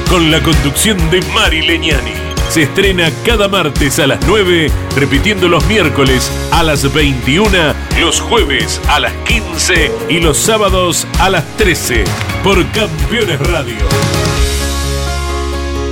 Con 0.09 0.31
la 0.31 0.41
conducción 0.41 0.97
de 1.11 1.21
Mari 1.35 1.61
Leñani. 1.61 2.13
Se 2.49 2.63
estrena 2.63 3.11
cada 3.23 3.47
martes 3.47 3.99
a 3.99 4.07
las 4.07 4.25
9, 4.25 4.71
repitiendo 4.95 5.47
los 5.47 5.63
miércoles 5.67 6.31
a 6.51 6.63
las 6.63 6.91
21, 6.91 7.75
los 8.01 8.19
jueves 8.21 8.81
a 8.87 8.99
las 8.99 9.13
15 9.27 9.91
y 10.09 10.19
los 10.19 10.37
sábados 10.39 11.05
a 11.19 11.29
las 11.29 11.45
13 11.57 12.05
por 12.43 12.65
Campeones 12.71 13.39
Radio. 13.47 13.77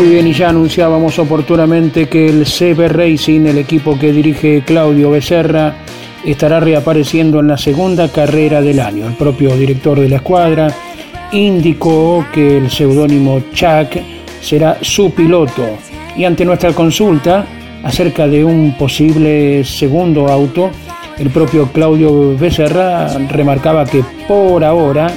Muy 0.00 0.08
bien, 0.08 0.28
y 0.28 0.32
ya 0.32 0.48
anunciábamos 0.48 1.18
oportunamente 1.18 2.08
que 2.08 2.26
el 2.26 2.46
CB 2.46 2.88
Racing, 2.88 3.42
el 3.42 3.58
equipo 3.58 3.98
que 3.98 4.12
dirige 4.12 4.62
Claudio 4.64 5.10
Becerra, 5.10 5.74
estará 6.24 6.58
reapareciendo 6.58 7.40
en 7.40 7.48
la 7.48 7.58
segunda 7.58 8.08
carrera 8.08 8.62
del 8.62 8.80
año. 8.80 9.06
El 9.06 9.12
propio 9.12 9.54
director 9.58 10.00
de 10.00 10.08
la 10.08 10.16
escuadra 10.16 10.74
indicó 11.32 12.24
que 12.32 12.56
el 12.56 12.70
seudónimo 12.70 13.42
Chuck 13.52 14.00
será 14.40 14.78
su 14.80 15.10
piloto. 15.12 15.68
Y 16.16 16.24
ante 16.24 16.46
nuestra 16.46 16.72
consulta 16.72 17.44
acerca 17.82 18.26
de 18.26 18.42
un 18.42 18.78
posible 18.78 19.62
segundo 19.64 20.28
auto, 20.28 20.70
el 21.18 21.28
propio 21.28 21.70
Claudio 21.72 22.38
Becerra 22.38 23.06
remarcaba 23.28 23.84
que 23.84 24.02
por 24.26 24.64
ahora, 24.64 25.10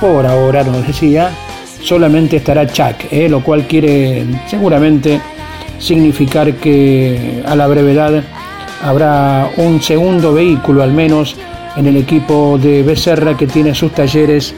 por 0.00 0.24
ahora 0.24 0.64
nos 0.64 0.86
decía, 0.86 1.30
solamente 1.82 2.36
estará 2.36 2.66
Chuck, 2.66 3.10
¿eh? 3.10 3.28
lo 3.28 3.42
cual 3.42 3.66
quiere 3.66 4.24
seguramente 4.46 5.20
significar 5.78 6.54
que 6.54 7.42
a 7.46 7.54
la 7.54 7.66
brevedad 7.66 8.22
habrá 8.82 9.50
un 9.56 9.80
segundo 9.82 10.34
vehículo 10.34 10.82
al 10.82 10.92
menos 10.92 11.36
en 11.76 11.86
el 11.86 11.96
equipo 11.96 12.58
de 12.58 12.82
Becerra 12.82 13.36
que 13.36 13.46
tiene 13.46 13.74
sus 13.74 13.92
talleres 13.92 14.54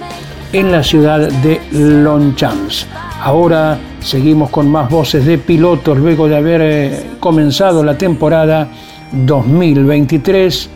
en 0.53 0.71
la 0.71 0.83
ciudad 0.83 1.31
de 1.31 1.61
Longchamps. 1.73 2.87
Ahora 3.21 3.79
seguimos 4.01 4.51
con 4.51 4.71
más 4.71 4.91
voces 4.91 5.25
de 5.25 5.39
pilotos 5.39 5.97
luego 5.97 6.29
de 6.29 6.37
haber 6.37 6.61
eh, 6.63 7.07
comenzado 7.21 7.83
la 7.83 7.97
temporada 7.97 8.69
2023. 9.13 10.69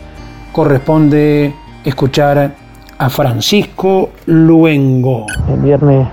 Corresponde 0.51 1.53
escuchar 1.83 2.66
a 2.99 3.09
Francisco 3.09 4.09
Luengo. 4.25 5.27
El 5.53 5.59
viernes 5.59 6.07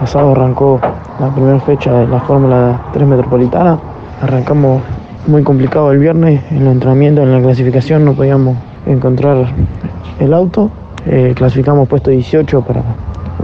pasado 0.00 0.32
arrancó 0.32 0.80
la 1.20 1.32
primera 1.32 1.60
fecha 1.60 1.92
de 1.92 2.08
la 2.08 2.20
Fórmula 2.20 2.80
3 2.92 3.06
Metropolitana. 3.06 3.78
Arrancamos 4.20 4.82
muy 5.28 5.44
complicado 5.44 5.92
el 5.92 5.98
viernes 5.98 6.42
en 6.50 6.62
el 6.62 6.68
entrenamiento, 6.68 7.22
en 7.22 7.32
la 7.32 7.40
clasificación 7.40 8.04
no 8.04 8.14
podíamos 8.14 8.56
encontrar 8.86 9.46
el 10.18 10.34
auto. 10.34 10.70
Eh, 11.06 11.34
clasificamos 11.36 11.88
puesto 11.88 12.10
18 12.10 12.62
para 12.62 12.82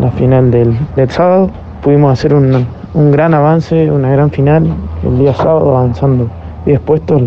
la 0.01 0.11
final 0.11 0.51
del, 0.51 0.77
sábado. 1.11 1.51
Pudimos 1.81 2.13
hacer 2.13 2.35
un, 2.35 2.67
un, 2.95 3.11
gran 3.13 3.35
avance, 3.35 3.89
una 3.91 4.11
gran 4.11 4.31
final 4.31 4.67
el 5.05 5.19
día 5.19 5.35
sábado, 5.35 5.77
avanzando 5.77 6.29
10 6.67 6.81
puestos, 6.81 7.23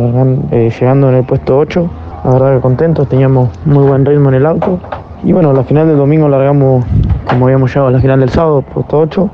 eh, 0.51 0.71
llegando 0.77 1.09
en 1.09 1.15
el 1.15 1.23
puesto 1.23 1.57
8. 1.57 1.89
La 2.25 2.31
verdad 2.31 2.55
que 2.55 2.61
contentos, 2.61 3.07
teníamos 3.07 3.49
muy 3.65 3.87
buen 3.87 4.05
ritmo 4.05 4.27
en 4.29 4.35
el 4.35 4.45
auto. 4.45 4.79
Y 5.23 5.33
bueno, 5.33 5.51
la 5.51 5.63
final 5.63 5.87
del 5.87 5.97
domingo 5.97 6.29
largamos 6.29 6.85
como 7.27 7.45
habíamos 7.45 7.71
llegado 7.71 7.87
a 7.87 7.91
la 7.91 7.99
final 7.99 8.19
del 8.19 8.29
sábado, 8.29 8.61
puesto 8.61 8.99
8. 8.99 9.29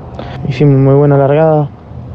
Hicimos 0.48 0.76
muy 0.76 0.94
buena 0.94 1.16
largada 1.18 1.68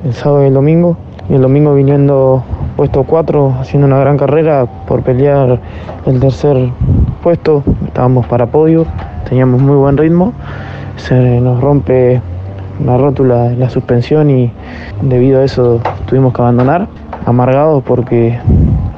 el 0.04 0.14
sábado 0.14 0.44
y 0.44 0.48
el 0.48 0.54
domingo. 0.54 0.98
Y 1.30 1.36
el 1.36 1.42
domingo 1.42 1.76
viniendo 1.76 2.44
puesto 2.76 3.04
4, 3.04 3.56
haciendo 3.60 3.88
una 3.88 4.00
gran 4.00 4.18
carrera 4.18 4.66
por 4.88 5.04
pelear 5.04 5.60
el 6.06 6.20
tercer 6.20 6.70
puesto. 7.22 7.64
Estábamos 7.86 8.26
para 8.26 8.48
podio, 8.48 8.86
teníamos 9.28 9.62
muy 9.62 9.76
buen 9.76 9.98
ritmo. 9.98 10.34
Se 10.96 11.40
nos 11.40 11.62
rompe 11.62 12.22
la 12.84 12.98
rótula 12.98 13.52
la 13.52 13.70
suspensión 13.70 14.30
y 14.30 14.52
debido 15.02 15.42
a 15.42 15.44
eso 15.44 15.80
tuvimos 16.08 16.34
que 16.34 16.42
abandonar. 16.42 16.88
Amargados 17.26 17.84
porque 17.84 18.40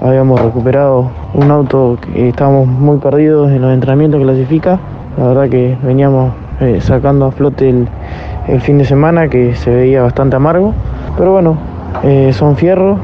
habíamos 0.01 0.41
recuperado 0.41 1.11
un 1.35 1.51
auto 1.51 1.97
que 2.01 2.29
estábamos 2.29 2.67
muy 2.67 2.97
perdidos 2.97 3.51
en 3.51 3.61
los 3.61 3.71
entrenamientos 3.71 4.19
que 4.19 4.25
clasifica. 4.25 4.79
La 5.17 5.27
verdad 5.27 5.49
que 5.49 5.77
veníamos 5.83 6.33
eh, 6.59 6.79
sacando 6.81 7.25
a 7.25 7.31
flote 7.31 7.69
el, 7.69 8.61
fin 8.61 8.77
de 8.79 8.85
semana 8.85 9.29
que 9.29 9.55
se 9.55 9.73
veía 9.73 10.01
bastante 10.01 10.35
amargo. 10.35 10.73
Pero 11.17 11.31
bueno, 11.31 11.57
eh, 12.03 12.33
son 12.33 12.55
fierros 12.55 12.99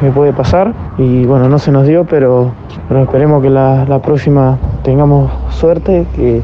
que 0.00 0.10
puede 0.10 0.32
pasar 0.32 0.72
y 0.96 1.26
bueno, 1.26 1.48
no 1.48 1.58
se 1.58 1.70
nos 1.70 1.86
dio, 1.86 2.04
pero, 2.04 2.52
pero 2.88 3.02
esperemos 3.02 3.42
que 3.42 3.50
la, 3.50 4.00
próxima 4.02 4.56
tengamos 4.82 5.30
suerte, 5.50 6.06
que 6.14 6.40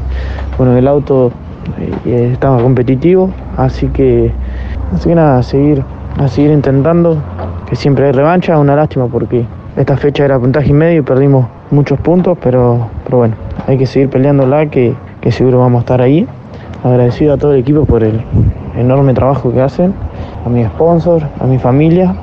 bueno, 0.57 0.77
el 0.77 0.87
auto 0.87 1.31
eh, 2.05 2.29
estaba 2.33 2.61
competitivo, 2.61 3.29
así 3.57 3.87
que, 3.87 4.31
así 4.93 5.09
que 5.09 5.15
nada, 5.15 5.39
a 5.39 5.43
seguir, 5.43 5.83
a 6.19 6.27
seguir 6.27 6.51
intentando, 6.51 7.17
que 7.67 7.75
siempre 7.75 8.07
hay 8.07 8.11
revancha, 8.11 8.59
una 8.59 8.75
lástima 8.75 9.07
porque 9.07 9.45
esta 9.77 9.97
fecha 9.97 10.25
era 10.25 10.39
puntaje 10.39 10.69
y 10.69 10.73
medio 10.73 10.99
y 10.99 11.03
perdimos 11.03 11.47
muchos 11.71 11.99
puntos, 11.99 12.37
pero, 12.41 12.89
pero 13.03 13.17
bueno, 13.17 13.35
hay 13.67 13.77
que 13.77 13.85
seguir 13.85 14.09
peleándola, 14.09 14.67
que, 14.69 14.93
que 15.21 15.31
seguro 15.31 15.59
vamos 15.59 15.79
a 15.79 15.81
estar 15.81 16.01
ahí. 16.01 16.27
Agradecido 16.83 17.33
a 17.33 17.37
todo 17.37 17.53
el 17.53 17.59
equipo 17.59 17.85
por 17.85 18.03
el 18.03 18.21
enorme 18.77 19.13
trabajo 19.13 19.51
que 19.51 19.61
hacen, 19.61 19.93
a 20.45 20.49
mi 20.49 20.63
sponsor, 20.63 21.23
a 21.39 21.45
mi 21.45 21.57
familia 21.57 22.15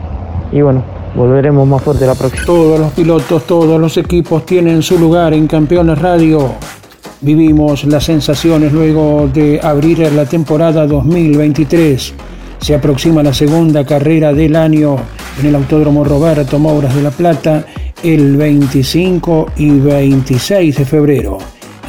y 0.52 0.60
bueno, 0.60 0.82
volveremos 1.14 1.66
más 1.66 1.82
fuerte 1.82 2.06
la 2.06 2.14
próxima. 2.14 2.44
Todos 2.44 2.78
los 2.78 2.92
pilotos, 2.92 3.46
todos 3.46 3.80
los 3.80 3.96
equipos 3.96 4.46
tienen 4.46 4.82
su 4.82 4.98
lugar 4.98 5.32
en 5.32 5.46
Campeones 5.46 5.98
Radio. 5.98 6.52
Vivimos 7.20 7.84
las 7.84 8.04
sensaciones 8.04 8.72
luego 8.72 9.28
de 9.32 9.60
abrir 9.62 10.00
la 10.12 10.26
temporada 10.26 10.86
2023. 10.86 12.14
Se 12.62 12.76
aproxima 12.76 13.24
la 13.24 13.34
segunda 13.34 13.84
carrera 13.84 14.32
del 14.32 14.54
año 14.54 14.96
en 15.40 15.46
el 15.46 15.56
Autódromo 15.56 16.04
Roberto 16.04 16.60
Mouras 16.60 16.94
de 16.94 17.02
la 17.02 17.10
Plata 17.10 17.66
el 18.04 18.36
25 18.36 19.46
y 19.56 19.80
26 19.80 20.76
de 20.78 20.84
febrero. 20.84 21.38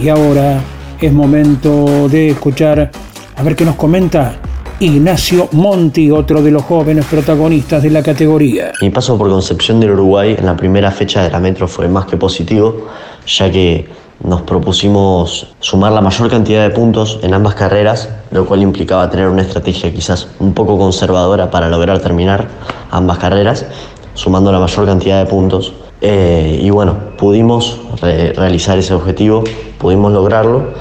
Y 0.02 0.10
ahora 0.10 0.60
es 1.00 1.14
momento 1.14 2.10
de 2.10 2.30
escuchar 2.30 2.90
a 3.36 3.44
ver 3.44 3.56
qué 3.56 3.66
nos 3.66 3.76
comenta 3.76 4.40
Ignacio 4.80 5.48
Monti, 5.52 6.10
otro 6.10 6.42
de 6.42 6.50
los 6.50 6.64
jóvenes 6.64 7.06
protagonistas 7.06 7.84
de 7.84 7.92
la 7.92 8.02
categoría. 8.02 8.72
Mi 8.82 8.90
paso 8.90 9.16
por 9.16 9.30
Concepción 9.30 9.80
del 9.80 9.92
Uruguay 9.92 10.36
en 10.40 10.48
la 10.48 10.58
primera 10.58 10.90
fecha 10.90 11.22
de 11.22 11.30
la 11.30 11.40
Metro 11.40 11.68
fue 11.68 11.88
más 11.88 12.06
que 12.08 12.18
positivo, 12.18 12.88
ya 13.28 13.52
que 13.52 13.88
nos 14.24 14.42
propusimos 14.42 15.54
sumar 15.60 15.92
la 15.92 16.02
mayor 16.02 16.30
cantidad 16.30 16.64
de 16.64 16.70
puntos 16.70 17.20
en 17.24 17.34
ambas 17.34 17.56
carreras, 17.56 18.10
lo 18.32 18.46
cual 18.46 18.62
implicaba 18.62 19.10
tener 19.10 19.28
una 19.28 19.42
estrategia 19.42 19.94
quizás 19.94 20.28
un 20.40 20.54
poco 20.54 20.78
conservadora 20.78 21.52
para 21.52 21.70
lograr 21.70 22.00
terminar 22.00 22.48
ambas 22.90 23.18
carreras, 23.18 23.66
sumando 24.14 24.52
la 24.52 24.60
mayor 24.60 24.86
cantidad 24.86 25.20
de 25.20 25.26
puntos. 25.26 25.74
Eh, 26.00 26.60
y 26.62 26.70
bueno, 26.70 26.96
pudimos 27.18 27.80
re 28.02 28.34
realizar 28.34 28.78
ese 28.78 28.94
objetivo, 28.94 29.44
pudimos 29.78 30.12
lograrlo 30.12 30.74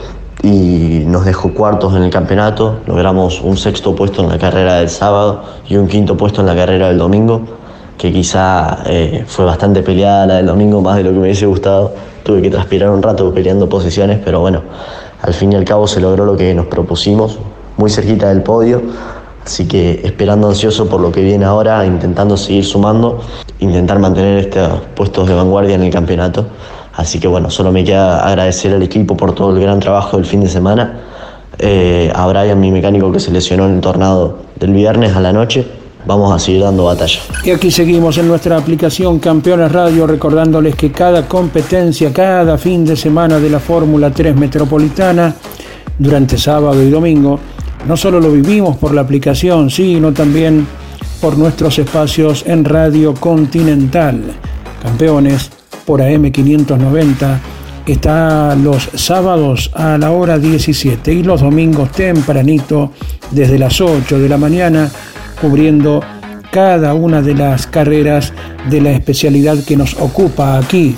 y 0.42 1.04
nos 1.06 1.24
dejó 1.24 1.52
cuartos 1.52 1.94
en 1.96 2.02
el 2.02 2.10
campeonato. 2.10 2.80
Logramos 2.86 3.40
un 3.40 3.56
sexto 3.56 3.94
puesto 3.94 4.22
en 4.22 4.28
la 4.28 4.38
carrera 4.38 4.74
del 4.74 4.88
sábado 4.88 5.42
y 5.68 5.76
un 5.76 5.88
quinto 5.88 6.16
puesto 6.16 6.40
en 6.40 6.46
la 6.46 6.54
carrera 6.54 6.88
del 6.88 6.98
domingo, 6.98 7.42
que 7.98 8.12
quizá 8.12 8.82
eh, 8.86 9.24
fue 9.26 9.44
bastante 9.44 9.82
peleada 9.82 10.26
la 10.26 10.34
del 10.36 10.46
domingo, 10.46 10.80
más 10.80 10.96
de 10.96 11.04
lo 11.04 11.10
que 11.10 11.16
me 11.16 11.22
hubiese 11.22 11.46
gustado. 11.46 11.92
Tuve 12.22 12.42
que 12.42 12.50
transpirar 12.50 12.90
un 12.90 13.02
rato 13.02 13.32
peleando 13.32 13.68
posiciones, 13.68 14.20
pero 14.24 14.40
bueno, 14.40 14.62
al 15.22 15.34
fin 15.34 15.52
y 15.52 15.56
al 15.56 15.64
cabo 15.64 15.86
se 15.86 16.00
logró 16.00 16.24
lo 16.24 16.36
que 16.36 16.54
nos 16.54 16.66
propusimos, 16.66 17.38
muy 17.76 17.90
cerquita 17.90 18.28
del 18.28 18.42
podio. 18.42 18.82
Así 19.44 19.66
que 19.66 20.00
esperando 20.04 20.48
ansioso 20.48 20.88
por 20.88 21.00
lo 21.00 21.10
que 21.10 21.22
viene 21.22 21.44
ahora, 21.44 21.84
intentando 21.84 22.36
seguir 22.36 22.64
sumando, 22.64 23.20
intentar 23.58 23.98
mantener 23.98 24.38
estos 24.38 24.82
puestos 24.94 25.28
de 25.28 25.34
vanguardia 25.34 25.74
en 25.74 25.82
el 25.82 25.90
campeonato. 25.90 26.46
Así 26.94 27.18
que 27.18 27.26
bueno, 27.26 27.50
solo 27.50 27.72
me 27.72 27.82
queda 27.82 28.26
agradecer 28.26 28.72
al 28.72 28.82
equipo 28.82 29.16
por 29.16 29.34
todo 29.34 29.56
el 29.56 29.60
gran 29.60 29.80
trabajo 29.80 30.16
del 30.16 30.26
fin 30.26 30.40
de 30.42 30.48
semana. 30.48 31.00
Eh, 31.58 32.12
a 32.14 32.26
Brian, 32.26 32.60
mi 32.60 32.70
mecánico 32.70 33.10
que 33.10 33.18
se 33.20 33.30
lesionó 33.30 33.66
en 33.66 33.76
el 33.76 33.80
tornado 33.80 34.38
del 34.56 34.72
viernes 34.72 35.16
a 35.16 35.20
la 35.20 35.32
noche. 35.32 35.66
Vamos 36.04 36.32
a 36.32 36.38
seguir 36.38 36.62
dando 36.62 36.84
batalla. 36.84 37.20
Y 37.44 37.50
aquí 37.50 37.70
seguimos 37.70 38.18
en 38.18 38.26
nuestra 38.26 38.56
aplicación 38.56 39.20
Campeones 39.20 39.70
Radio 39.70 40.06
recordándoles 40.06 40.74
que 40.74 40.90
cada 40.90 41.28
competencia, 41.28 42.12
cada 42.12 42.58
fin 42.58 42.84
de 42.84 42.96
semana 42.96 43.38
de 43.38 43.48
la 43.48 43.60
Fórmula 43.60 44.10
3 44.10 44.34
Metropolitana, 44.34 45.34
durante 45.98 46.36
sábado 46.38 46.82
y 46.82 46.90
domingo, 46.90 47.38
no 47.86 47.96
solo 47.96 48.18
lo 48.18 48.32
vivimos 48.32 48.76
por 48.76 48.94
la 48.94 49.02
aplicación, 49.02 49.70
sino 49.70 50.12
también 50.12 50.66
por 51.20 51.38
nuestros 51.38 51.78
espacios 51.78 52.44
en 52.46 52.64
Radio 52.64 53.14
Continental. 53.14 54.22
Campeones 54.82 55.50
por 55.86 56.00
AM590 56.00 57.38
está 57.86 58.56
los 58.56 58.90
sábados 58.94 59.70
a 59.74 59.98
la 59.98 60.10
hora 60.10 60.38
17 60.38 61.12
y 61.12 61.22
los 61.22 61.40
domingos 61.40 61.92
tempranito 61.92 62.92
desde 63.30 63.58
las 63.58 63.80
8 63.80 64.18
de 64.18 64.28
la 64.28 64.38
mañana 64.38 64.90
cubriendo 65.40 66.00
cada 66.50 66.94
una 66.94 67.22
de 67.22 67.34
las 67.34 67.66
carreras 67.66 68.32
de 68.68 68.80
la 68.80 68.90
especialidad 68.90 69.58
que 69.64 69.76
nos 69.76 69.94
ocupa 69.94 70.58
aquí 70.58 70.96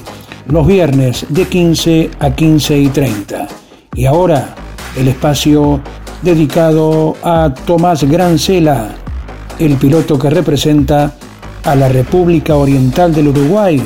los 0.49 0.67
viernes 0.67 1.27
de 1.29 1.47
15 1.47 2.11
a 2.19 2.31
15 2.31 2.79
y 2.79 2.89
30. 2.89 3.49
Y 3.95 4.07
ahora 4.07 4.55
el 4.97 5.09
espacio 5.09 5.81
dedicado 6.23 7.17
a 7.23 7.55
Tomás 7.67 8.05
Grancela, 8.05 8.95
el 9.59 9.77
piloto 9.77 10.19
que 10.19 10.31
representa 10.31 11.15
a 11.65 11.75
la 11.75 11.89
República 11.89 12.57
Oriental 12.57 13.15
del 13.15 13.29
Uruguay 13.29 13.81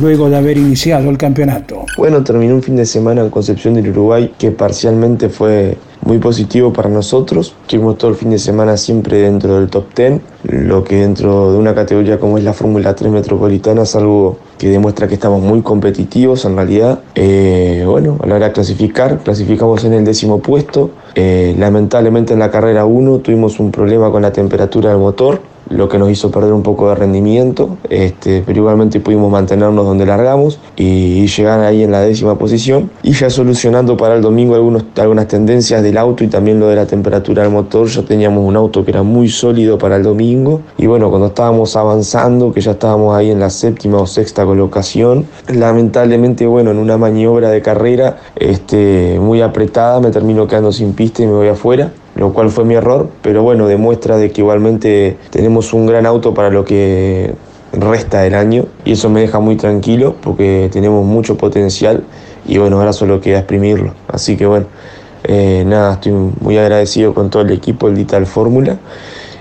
luego 0.00 0.28
de 0.28 0.36
haber 0.36 0.58
iniciado 0.58 1.10
el 1.10 1.18
campeonato. 1.18 1.84
Bueno, 1.96 2.24
terminó 2.24 2.54
un 2.56 2.62
fin 2.62 2.76
de 2.76 2.86
semana 2.86 3.20
en 3.22 3.30
Concepción 3.30 3.74
del 3.74 3.90
Uruguay 3.90 4.32
que 4.38 4.50
parcialmente 4.50 5.28
fue 5.28 5.76
muy 6.14 6.20
positivo 6.20 6.72
para 6.72 6.88
nosotros. 6.88 7.54
Estuvimos 7.62 7.98
todo 7.98 8.12
el 8.12 8.16
fin 8.16 8.30
de 8.30 8.38
semana 8.38 8.76
siempre 8.76 9.22
dentro 9.22 9.56
del 9.56 9.68
top 9.68 9.86
10, 9.96 10.20
lo 10.44 10.84
que 10.84 10.96
dentro 10.96 11.50
de 11.52 11.58
una 11.58 11.74
categoría 11.74 12.20
como 12.20 12.38
es 12.38 12.44
la 12.44 12.52
Fórmula 12.52 12.94
3 12.94 13.10
Metropolitana 13.10 13.82
es 13.82 13.96
algo 13.96 14.36
que 14.56 14.68
demuestra 14.68 15.08
que 15.08 15.14
estamos 15.14 15.42
muy 15.42 15.62
competitivos 15.62 16.44
en 16.44 16.54
realidad. 16.54 17.00
Eh, 17.16 17.82
bueno, 17.84 18.18
a 18.22 18.26
la 18.28 18.36
hora 18.36 18.46
de 18.46 18.52
clasificar, 18.52 19.18
clasificamos 19.24 19.82
en 19.84 19.94
el 19.94 20.04
décimo 20.04 20.38
puesto. 20.38 20.90
Eh, 21.16 21.56
lamentablemente 21.58 22.32
en 22.32 22.38
la 22.38 22.50
carrera 22.50 22.84
1 22.84 23.18
tuvimos 23.18 23.58
un 23.58 23.72
problema 23.72 24.12
con 24.12 24.22
la 24.22 24.32
temperatura 24.32 24.90
del 24.90 24.98
motor, 24.98 25.40
lo 25.70 25.88
que 25.88 25.98
nos 25.98 26.10
hizo 26.10 26.30
perder 26.30 26.52
un 26.52 26.62
poco 26.62 26.88
de 26.88 26.94
rendimiento, 26.94 27.76
este, 27.88 28.42
pero 28.44 28.60
igualmente 28.60 29.00
pudimos 29.00 29.30
mantenernos 29.30 29.84
donde 29.84 30.06
largamos 30.06 30.58
y 30.76 31.26
llegar 31.26 31.60
ahí 31.60 31.82
en 31.82 31.90
la 31.90 32.00
décima 32.00 32.38
posición. 32.38 32.90
Y 33.02 33.12
ya 33.12 33.30
solucionando 33.30 33.96
para 33.96 34.14
el 34.14 34.22
domingo 34.22 34.54
algunas 34.54 35.28
tendencias 35.28 35.82
del 35.82 35.98
auto 35.98 36.24
y 36.24 36.28
también 36.28 36.60
lo 36.60 36.68
de 36.68 36.76
la 36.76 36.86
temperatura 36.86 37.42
del 37.42 37.52
motor, 37.52 37.86
ya 37.88 38.02
teníamos 38.02 38.44
un 38.44 38.56
auto 38.56 38.84
que 38.84 38.90
era 38.90 39.02
muy 39.02 39.28
sólido 39.28 39.78
para 39.78 39.96
el 39.96 40.02
domingo. 40.02 40.62
Y 40.78 40.86
bueno, 40.86 41.10
cuando 41.10 41.28
estábamos 41.28 41.76
avanzando, 41.76 42.52
que 42.52 42.60
ya 42.60 42.72
estábamos 42.72 43.16
ahí 43.16 43.30
en 43.30 43.40
la 43.40 43.50
séptima 43.50 43.98
o 43.98 44.06
sexta 44.06 44.44
colocación, 44.44 45.26
lamentablemente, 45.48 46.46
bueno, 46.46 46.70
en 46.70 46.78
una 46.78 46.98
maniobra 46.98 47.50
de 47.50 47.62
carrera 47.62 48.18
este, 48.36 49.18
muy 49.20 49.40
apretada 49.40 50.00
me 50.00 50.10
termino 50.10 50.46
quedando 50.46 50.72
sin 50.72 50.92
pista 50.92 51.22
y 51.22 51.26
me 51.26 51.32
voy 51.32 51.48
afuera 51.48 51.92
lo 52.16 52.32
cual 52.32 52.50
fue 52.50 52.64
mi 52.64 52.74
error, 52.74 53.08
pero 53.22 53.42
bueno, 53.42 53.66
demuestra 53.66 54.16
de 54.16 54.30
que 54.30 54.40
igualmente 54.40 55.16
tenemos 55.30 55.72
un 55.72 55.86
gran 55.86 56.06
auto 56.06 56.32
para 56.34 56.50
lo 56.50 56.64
que 56.64 57.34
resta 57.72 58.20
del 58.20 58.34
año 58.34 58.66
y 58.84 58.92
eso 58.92 59.10
me 59.10 59.20
deja 59.20 59.40
muy 59.40 59.56
tranquilo 59.56 60.14
porque 60.22 60.68
tenemos 60.72 61.04
mucho 61.04 61.36
potencial 61.36 62.04
y 62.46 62.58
bueno, 62.58 62.78
ahora 62.78 62.92
solo 62.92 63.20
queda 63.20 63.38
exprimirlo. 63.38 63.94
Así 64.08 64.36
que 64.36 64.46
bueno, 64.46 64.66
eh, 65.24 65.64
nada, 65.66 65.94
estoy 65.94 66.12
muy 66.12 66.58
agradecido 66.58 67.14
con 67.14 67.30
todo 67.30 67.42
el 67.42 67.50
equipo, 67.50 67.88
el 67.88 67.94
Digital 67.94 68.26
Fórmula 68.26 68.78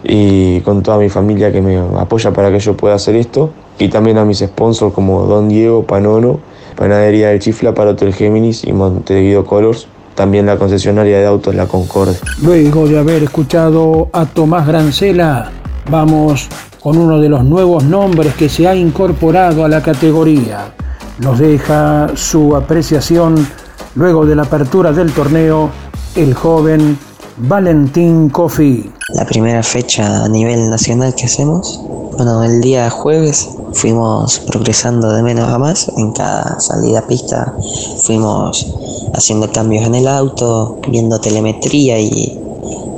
y 0.03 0.61
con 0.61 0.83
toda 0.83 0.97
mi 0.97 1.09
familia 1.09 1.51
que 1.51 1.61
me 1.61 1.77
apoya 1.77 2.31
para 2.31 2.51
que 2.51 2.59
yo 2.59 2.75
pueda 2.75 2.95
hacer 2.95 3.15
esto 3.15 3.51
y 3.79 3.89
también 3.89 4.17
a 4.17 4.25
mis 4.25 4.39
sponsors 4.39 4.93
como 4.93 5.23
Don 5.23 5.49
Diego, 5.49 5.83
Panono, 5.83 6.39
Panadería 6.75 7.29
del 7.29 7.39
Chifla 7.39 7.73
para 7.73 7.91
Hotel 7.91 8.13
Géminis 8.13 8.63
y 8.63 8.73
Montevideo 8.73 9.45
Colors, 9.45 9.87
también 10.15 10.45
la 10.45 10.57
concesionaria 10.57 11.19
de 11.19 11.25
autos 11.25 11.55
La 11.55 11.65
Concorde. 11.65 12.15
Luego 12.41 12.87
de 12.87 12.99
haber 12.99 13.23
escuchado 13.23 14.09
a 14.13 14.25
Tomás 14.25 14.67
Grancela, 14.67 15.51
vamos 15.89 16.47
con 16.79 16.97
uno 16.97 17.19
de 17.19 17.29
los 17.29 17.43
nuevos 17.43 17.83
nombres 17.83 18.33
que 18.35 18.49
se 18.49 18.67
ha 18.67 18.75
incorporado 18.75 19.63
a 19.63 19.69
la 19.69 19.81
categoría. 19.81 20.73
Nos 21.19 21.39
deja 21.39 22.09
su 22.15 22.55
apreciación 22.55 23.47
luego 23.95 24.25
de 24.25 24.35
la 24.35 24.43
apertura 24.43 24.91
del 24.91 25.11
torneo 25.11 25.69
el 26.15 26.33
joven 26.33 26.97
Valentín 27.37 28.29
Cofi. 28.29 28.91
La 29.15 29.25
primera 29.25 29.63
fecha 29.63 30.25
a 30.25 30.27
nivel 30.27 30.69
nacional 30.69 31.15
que 31.15 31.25
hacemos, 31.25 31.81
bueno, 32.17 32.43
el 32.43 32.61
día 32.61 32.89
jueves 32.89 33.47
fuimos 33.73 34.39
progresando 34.45 35.11
de 35.11 35.23
menos 35.23 35.49
a 35.49 35.57
más. 35.57 35.91
En 35.97 36.11
cada 36.11 36.59
salida 36.59 36.99
a 36.99 37.07
pista 37.07 37.55
fuimos 38.03 38.65
haciendo 39.13 39.51
cambios 39.51 39.85
en 39.85 39.95
el 39.95 40.07
auto, 40.07 40.77
viendo 40.87 41.19
telemetría 41.19 41.99
y, 41.99 42.09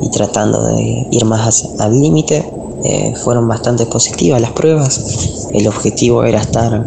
y 0.01 0.09
tratando 0.11 0.63
de 0.65 1.07
ir 1.11 1.25
más 1.25 1.63
al 1.79 1.99
límite. 1.99 2.45
Eh, 2.83 3.13
fueron 3.15 3.47
bastante 3.47 3.85
positivas 3.85 4.41
las 4.41 4.51
pruebas. 4.51 5.49
El 5.53 5.67
objetivo 5.67 6.23
era 6.23 6.41
estar 6.41 6.85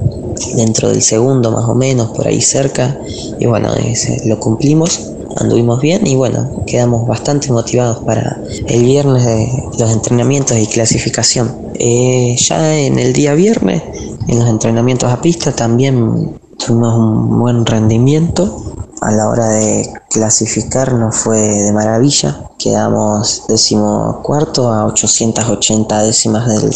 dentro 0.55 0.89
del 0.91 1.03
segundo 1.03 1.51
más 1.51 1.69
o 1.69 1.75
menos, 1.75 2.11
por 2.11 2.29
ahí 2.29 2.41
cerca. 2.41 3.01
Y 3.39 3.47
bueno, 3.47 3.73
ese- 3.75 4.21
lo 4.29 4.39
cumplimos 4.39 5.01
anduvimos 5.37 5.81
bien 5.81 6.07
y 6.07 6.17
bueno, 6.17 6.65
quedamos 6.67 7.07
bastante 7.07 7.53
motivados 7.53 7.99
para 7.99 8.41
el 8.67 8.85
viernes 8.85 9.25
de 9.25 9.65
los 9.79 9.91
entrenamientos 9.91 10.57
y 10.57 10.67
clasificación. 10.67 11.73
Eh, 11.75 12.37
ya 12.39 12.79
en 12.79 12.99
el 12.99 13.13
día 13.13 13.35
viernes, 13.35 13.83
en 14.27 14.39
los 14.39 14.49
entrenamientos 14.49 15.11
a 15.13 15.21
pista, 15.21 15.53
también 15.53 16.39
tuvimos 16.59 16.95
un 16.95 17.39
buen 17.39 17.67
rendimiento. 17.67 18.65
A 19.01 19.13
la 19.13 19.29
hora 19.29 19.49
de 19.49 19.89
clasificar 20.11 20.93
nos 20.95 21.17
fue 21.17 21.39
de 21.39 21.73
maravilla. 21.73 22.51
Quedamos 22.59 23.45
decimocuarto 23.47 24.69
a 24.73 24.87
880 24.87 26.03
décimas 26.03 26.49
del, 26.49 26.75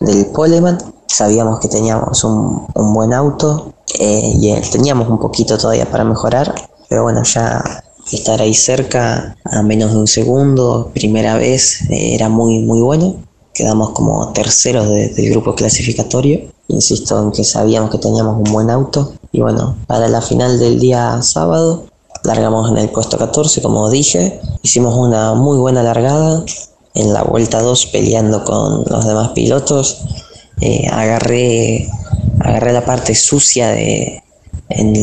del 0.00 0.26
poleman. 0.26 0.78
Sabíamos 1.06 1.60
que 1.60 1.68
teníamos 1.68 2.24
un, 2.24 2.66
un 2.74 2.94
buen 2.94 3.12
auto 3.12 3.74
eh, 3.98 4.32
y 4.36 4.50
eh, 4.50 4.62
teníamos 4.70 5.08
un 5.08 5.18
poquito 5.18 5.58
todavía 5.58 5.90
para 5.90 6.04
mejorar, 6.04 6.54
pero 6.90 7.04
bueno, 7.04 7.22
ya 7.22 7.62
estar 8.10 8.42
ahí 8.42 8.52
cerca 8.52 9.36
a 9.44 9.62
menos 9.62 9.92
de 9.92 9.98
un 9.98 10.08
segundo, 10.08 10.90
primera 10.92 11.36
vez, 11.36 11.82
eh, 11.88 12.16
era 12.16 12.28
muy, 12.28 12.58
muy 12.58 12.80
bueno. 12.80 13.14
Quedamos 13.54 13.90
como 13.90 14.32
terceros 14.32 14.88
de- 14.88 15.08
del 15.10 15.30
grupo 15.30 15.54
clasificatorio. 15.54 16.40
Insisto 16.66 17.22
en 17.22 17.30
que 17.30 17.44
sabíamos 17.44 17.90
que 17.90 17.98
teníamos 17.98 18.36
un 18.36 18.52
buen 18.52 18.70
auto. 18.70 19.12
Y 19.30 19.40
bueno, 19.40 19.76
para 19.86 20.08
la 20.08 20.20
final 20.20 20.58
del 20.58 20.80
día 20.80 21.22
sábado, 21.22 21.84
largamos 22.24 22.68
en 22.70 22.78
el 22.78 22.88
puesto 22.90 23.16
14, 23.16 23.62
como 23.62 23.88
dije. 23.88 24.40
Hicimos 24.62 24.96
una 24.96 25.34
muy 25.34 25.58
buena 25.58 25.84
largada. 25.84 26.44
En 26.94 27.12
la 27.12 27.22
vuelta 27.22 27.62
2 27.62 27.86
peleando 27.86 28.42
con 28.42 28.84
los 28.88 29.06
demás 29.06 29.28
pilotos. 29.28 30.02
Eh, 30.60 30.88
agarré, 30.90 31.88
agarré 32.40 32.72
la 32.72 32.84
parte 32.84 33.14
sucia 33.14 33.68
de, 33.68 34.19
en, 34.70 34.96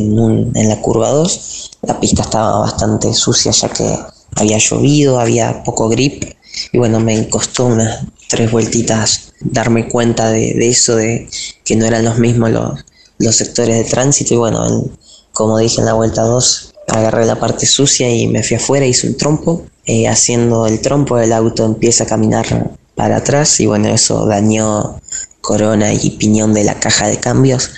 en 0.56 0.70
la 0.70 0.82
curva 0.82 1.10
2. 1.12 1.72
La 1.84 2.00
pista 2.00 2.24
estaba 2.24 2.60
bastante 2.60 3.14
sucia 3.14 3.52
ya 3.52 3.70
que 3.70 3.98
había 4.36 4.58
llovido, 4.58 5.20
había 5.20 5.64
poco 5.64 5.90
grip 5.90 6.24
y 6.72 6.78
bueno, 6.78 7.00
me 7.00 7.30
costó 7.30 7.66
unas 7.68 8.06
tres 8.30 8.52
vueltitas 8.52 9.34
darme 9.40 9.88
cuenta 9.88 10.32
de, 10.32 10.54
de 10.54 10.70
eso, 10.70 10.96
de 10.96 11.30
que 11.64 11.76
no 11.76 11.86
eran 11.86 12.04
los 12.06 12.18
mismos 12.18 12.50
los, 12.52 12.84
los 13.20 13.36
sectores 13.36 13.76
de 13.78 13.84
tránsito 13.84 14.34
y 14.34 14.38
bueno, 14.38 14.66
en- 14.68 14.92
como 15.34 15.58
dije 15.60 15.80
en 15.82 15.86
la 15.86 15.94
vuelta 15.94 16.24
2, 16.24 16.74
agarré 16.88 17.26
la 17.26 17.40
parte 17.40 17.66
sucia 17.68 18.10
y 18.14 18.28
me 18.28 18.42
fui 18.44 18.58
afuera, 18.58 18.86
hice 18.88 19.08
un 19.08 19.18
trompo. 19.18 19.64
Eh, 19.86 20.08
haciendo 20.08 20.68
el 20.68 20.82
trompo 20.82 21.18
el 21.20 21.32
auto 21.32 21.64
empieza 21.66 22.04
a 22.04 22.08
caminar 22.08 22.72
para 22.96 23.18
atrás 23.18 23.60
y 23.62 23.68
bueno, 23.68 23.88
eso 23.90 24.26
dañó 24.26 25.00
corona 25.42 25.94
y 25.94 26.10
piñón 26.12 26.54
de 26.54 26.64
la 26.64 26.80
caja 26.80 27.08
de 27.08 27.18
cambios. 27.20 27.70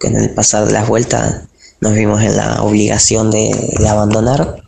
Con 0.00 0.16
el 0.16 0.30
pasar 0.30 0.66
de 0.66 0.72
las 0.72 0.88
vueltas 0.88 1.42
nos 1.80 1.94
vimos 1.94 2.22
en 2.22 2.36
la 2.36 2.62
obligación 2.62 3.30
de, 3.30 3.52
abandonar. 3.88 4.62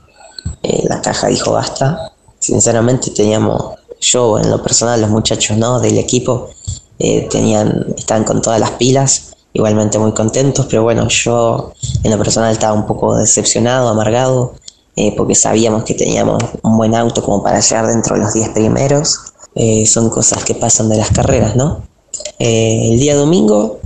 Eh, 0.62 0.85
la 0.88 1.01
caja 1.01 1.29
dijo 1.29 1.53
basta. 1.53 2.12
Sinceramente 2.38 3.11
teníamos, 3.11 3.75
yo 4.01 4.38
en 4.38 4.51
lo 4.51 4.62
personal, 4.62 5.01
los 5.01 5.11
muchachos 5.11 5.57
no 5.57 5.79
del 5.81 5.99
equipo, 5.99 6.51
eh, 6.99 7.29
tenían, 7.31 7.95
estaban 7.97 8.25
con 8.25 8.43
todas 8.43 8.61
las 8.61 8.73
pilas, 8.73 9.37
igualmente 9.53 9.99
muy 9.99 10.12
contentos, 10.12 10.66
pero 10.69 10.83
bueno, 10.83 11.09
yo 11.09 11.73
en 12.03 12.11
lo 12.11 12.19
personal 12.19 12.53
estaba 12.53 12.73
un 12.73 12.87
poco 12.87 13.16
decepcionado, 13.16 13.88
amargado, 13.88 14.55
eh, 14.97 15.14
porque 15.16 15.35
sabíamos 15.35 15.85
que 15.85 15.95
teníamos 15.95 16.43
un 16.62 16.77
buen 16.77 16.95
auto 16.95 17.23
como 17.23 17.43
para 17.43 17.61
llegar 17.61 17.87
dentro 17.87 18.16
de 18.16 18.23
los 18.23 18.33
10 18.33 18.51
primeros. 18.51 19.19
Eh, 19.55 19.87
son 19.87 20.11
cosas 20.11 20.45
que 20.45 20.55
pasan 20.55 20.88
de 20.88 20.97
las 20.97 21.11
carreras, 21.11 21.57
¿no? 21.57 21.83
El 22.38 22.99
día 22.99 23.16
domingo 23.16 23.80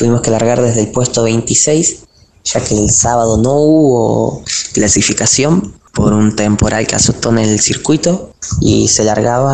tuvimos 0.00 0.22
que 0.22 0.30
largar 0.30 0.62
desde 0.62 0.80
el 0.80 0.88
puesto 0.88 1.24
26, 1.24 2.04
ya 2.44 2.64
que 2.64 2.74
el 2.74 2.90
sábado 2.90 3.36
no 3.36 3.52
hubo 3.52 4.42
clasificación 4.72 5.74
por 5.92 6.14
un 6.14 6.34
temporal 6.34 6.86
que 6.86 6.96
azotó 6.96 7.28
en 7.28 7.40
el 7.40 7.60
circuito 7.60 8.32
y 8.62 8.88
se 8.88 9.04
largaba 9.04 9.52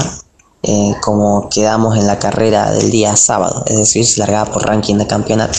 eh, 0.62 0.94
como 1.02 1.48
quedamos 1.48 1.98
en 1.98 2.06
la 2.06 2.20
carrera 2.20 2.70
del 2.70 2.92
día 2.92 3.16
sábado, 3.16 3.64
es 3.66 3.76
decir, 3.76 4.06
se 4.06 4.20
largaba 4.20 4.52
por 4.52 4.64
ranking 4.64 4.94
de 4.98 5.08
campeonato. 5.08 5.58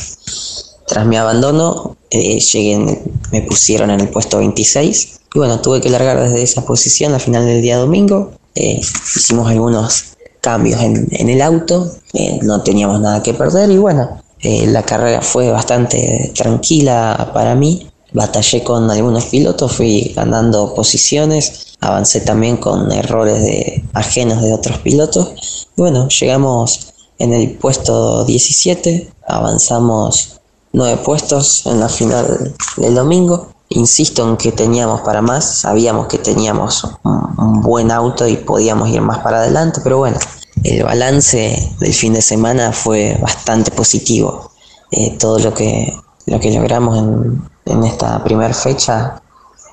Tras 0.87 1.05
mi 1.05 1.17
abandono, 1.17 1.97
eh, 2.09 2.39
llegué 2.39 3.03
me 3.33 3.41
pusieron 3.41 3.91
en 3.91 3.99
el 3.99 4.07
puesto 4.07 4.37
26 4.37 5.19
y 5.35 5.37
bueno, 5.37 5.59
tuve 5.59 5.81
que 5.81 5.89
largar 5.89 6.17
desde 6.17 6.41
esa 6.41 6.63
posición 6.63 7.13
al 7.13 7.19
final 7.19 7.45
del 7.45 7.61
día 7.61 7.75
domingo. 7.75 8.31
Eh, 8.55 8.79
hicimos 8.79 9.49
algunos 9.49 10.15
cambios 10.39 10.79
en, 10.79 11.09
en 11.11 11.27
el 11.27 11.41
auto, 11.41 11.91
eh, 12.13 12.39
no 12.41 12.63
teníamos 12.63 13.01
nada 13.01 13.21
que 13.21 13.33
perder 13.33 13.69
y 13.69 13.77
bueno, 13.77 14.21
eh, 14.41 14.67
la 14.67 14.83
carrera 14.83 15.21
fue 15.21 15.49
bastante 15.49 16.31
tranquila 16.35 17.31
para 17.33 17.55
mí. 17.55 17.89
Batallé 18.13 18.63
con 18.63 18.89
algunos 18.89 19.25
pilotos, 19.25 19.73
fui 19.73 20.13
ganando 20.15 20.73
posiciones, 20.73 21.75
avancé 21.81 22.21
también 22.21 22.57
con 22.57 22.91
errores 22.91 23.41
de, 23.41 23.83
ajenos 23.93 24.41
de 24.41 24.53
otros 24.53 24.77
pilotos. 24.79 25.67
Bueno, 25.75 26.07
llegamos 26.07 26.93
en 27.19 27.33
el 27.33 27.51
puesto 27.51 28.23
17, 28.23 29.11
avanzamos 29.27 30.39
nueve 30.71 31.01
puestos 31.03 31.65
en 31.65 31.79
la 31.79 31.89
final 31.89 32.53
del 32.77 32.95
domingo. 32.95 33.49
Insisto 33.69 34.27
en 34.27 34.37
que 34.37 34.53
teníamos 34.53 35.01
para 35.01 35.21
más, 35.21 35.43
sabíamos 35.43 36.07
que 36.07 36.17
teníamos 36.17 36.85
un, 37.03 37.35
un 37.37 37.61
buen 37.61 37.91
auto 37.91 38.25
y 38.25 38.37
podíamos 38.37 38.87
ir 38.89 39.01
más 39.01 39.19
para 39.19 39.39
adelante, 39.39 39.81
pero 39.83 39.97
bueno, 39.97 40.17
el 40.63 40.83
balance 40.83 41.75
del 41.79 41.93
fin 41.93 42.13
de 42.13 42.21
semana 42.21 42.71
fue 42.71 43.17
bastante 43.21 43.71
positivo. 43.71 44.51
Eh, 44.91 45.17
todo 45.17 45.39
lo 45.39 45.53
que, 45.53 45.93
lo 46.25 46.39
que 46.39 46.51
logramos 46.51 46.97
en, 46.97 47.49
en 47.65 47.83
esta 47.83 48.23
primera 48.23 48.53
fecha 48.53 49.21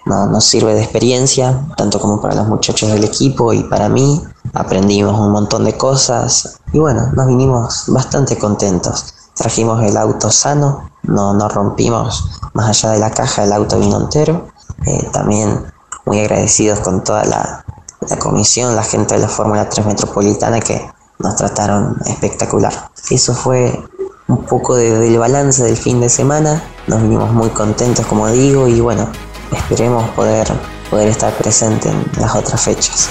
no- 0.06 0.26
nos 0.26 0.44
sirve 0.44 0.74
de 0.74 0.82
experiencia, 0.82 1.66
tanto 1.76 1.98
como 2.00 2.20
para 2.20 2.34
los 2.34 2.48
muchachos 2.48 2.90
del 2.90 3.04
equipo 3.04 3.52
y 3.52 3.62
para 3.64 3.88
mí. 3.88 4.20
Aprendimos 4.52 5.18
un 5.18 5.32
montón 5.32 5.64
de 5.64 5.76
cosas 5.76 6.60
y 6.72 6.78
bueno, 6.78 7.10
nos 7.14 7.26
vinimos 7.26 7.84
bastante 7.88 8.36
contentos. 8.38 9.14
Trajimos 9.34 9.82
el 9.82 9.96
auto 9.96 10.30
sano, 10.30 10.90
no, 11.02 11.34
no 11.34 11.48
rompimos 11.48 12.30
más 12.52 12.68
allá 12.68 12.92
de 12.94 13.00
la 13.00 13.10
caja, 13.10 13.44
el 13.44 13.52
auto 13.52 13.78
vino 13.80 13.98
entero. 14.00 14.48
Eh, 14.86 15.08
también 15.12 15.64
muy 16.06 16.20
agradecidos 16.20 16.80
con 16.80 17.02
toda 17.02 17.24
la, 17.24 17.64
la 18.08 18.16
comisión, 18.18 18.74
la 18.76 18.82
gente 18.82 19.14
de 19.14 19.20
la 19.20 19.28
Fórmula 19.28 19.68
3 19.68 19.86
Metropolitana 19.86 20.60
que 20.60 20.88
nos 21.18 21.36
trataron 21.36 21.96
espectacular. 22.06 22.72
Eso 23.10 23.34
fue 23.34 23.82
un 24.28 24.44
poco 24.44 24.74
de- 24.76 24.98
del 24.98 25.18
balance 25.18 25.62
del 25.62 25.76
fin 25.76 26.00
de 26.00 26.08
semana. 26.08 26.62
Nos 26.86 27.02
vinimos 27.02 27.30
muy 27.32 27.48
contentos, 27.50 28.04
como 28.06 28.28
digo, 28.28 28.68
y 28.68 28.80
bueno, 28.80 29.08
esperemos 29.52 30.08
poder, 30.10 30.46
poder 30.90 31.08
estar 31.08 31.32
presente 31.34 31.88
en 31.88 32.04
las 32.20 32.34
otras 32.34 32.60
fechas. 32.60 33.08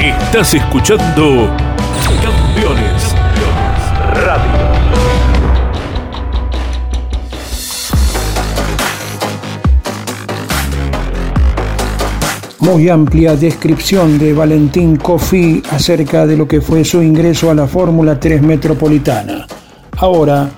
Estás 0.00 0.54
escuchando 0.54 1.50
Muy 12.70 12.90
amplia 12.90 13.34
descripción 13.34 14.18
de 14.18 14.34
Valentín 14.34 14.96
Cofi 14.96 15.62
acerca 15.70 16.26
de 16.26 16.36
lo 16.36 16.46
que 16.46 16.60
fue 16.60 16.84
su 16.84 17.02
ingreso 17.02 17.50
a 17.50 17.54
la 17.54 17.66
Fórmula 17.66 18.20
3 18.20 18.42
Metropolitana. 18.42 19.46
Ahora 19.96 20.50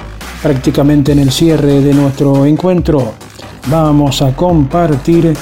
prácticamente 0.42 1.12
en 1.12 1.20
el 1.20 1.30
cierre 1.30 1.80
de 1.80 1.94
nuestro 1.94 2.44
encuentro, 2.46 3.12
vamos 3.68 4.22
a 4.22 4.34
compartir, 4.34 5.32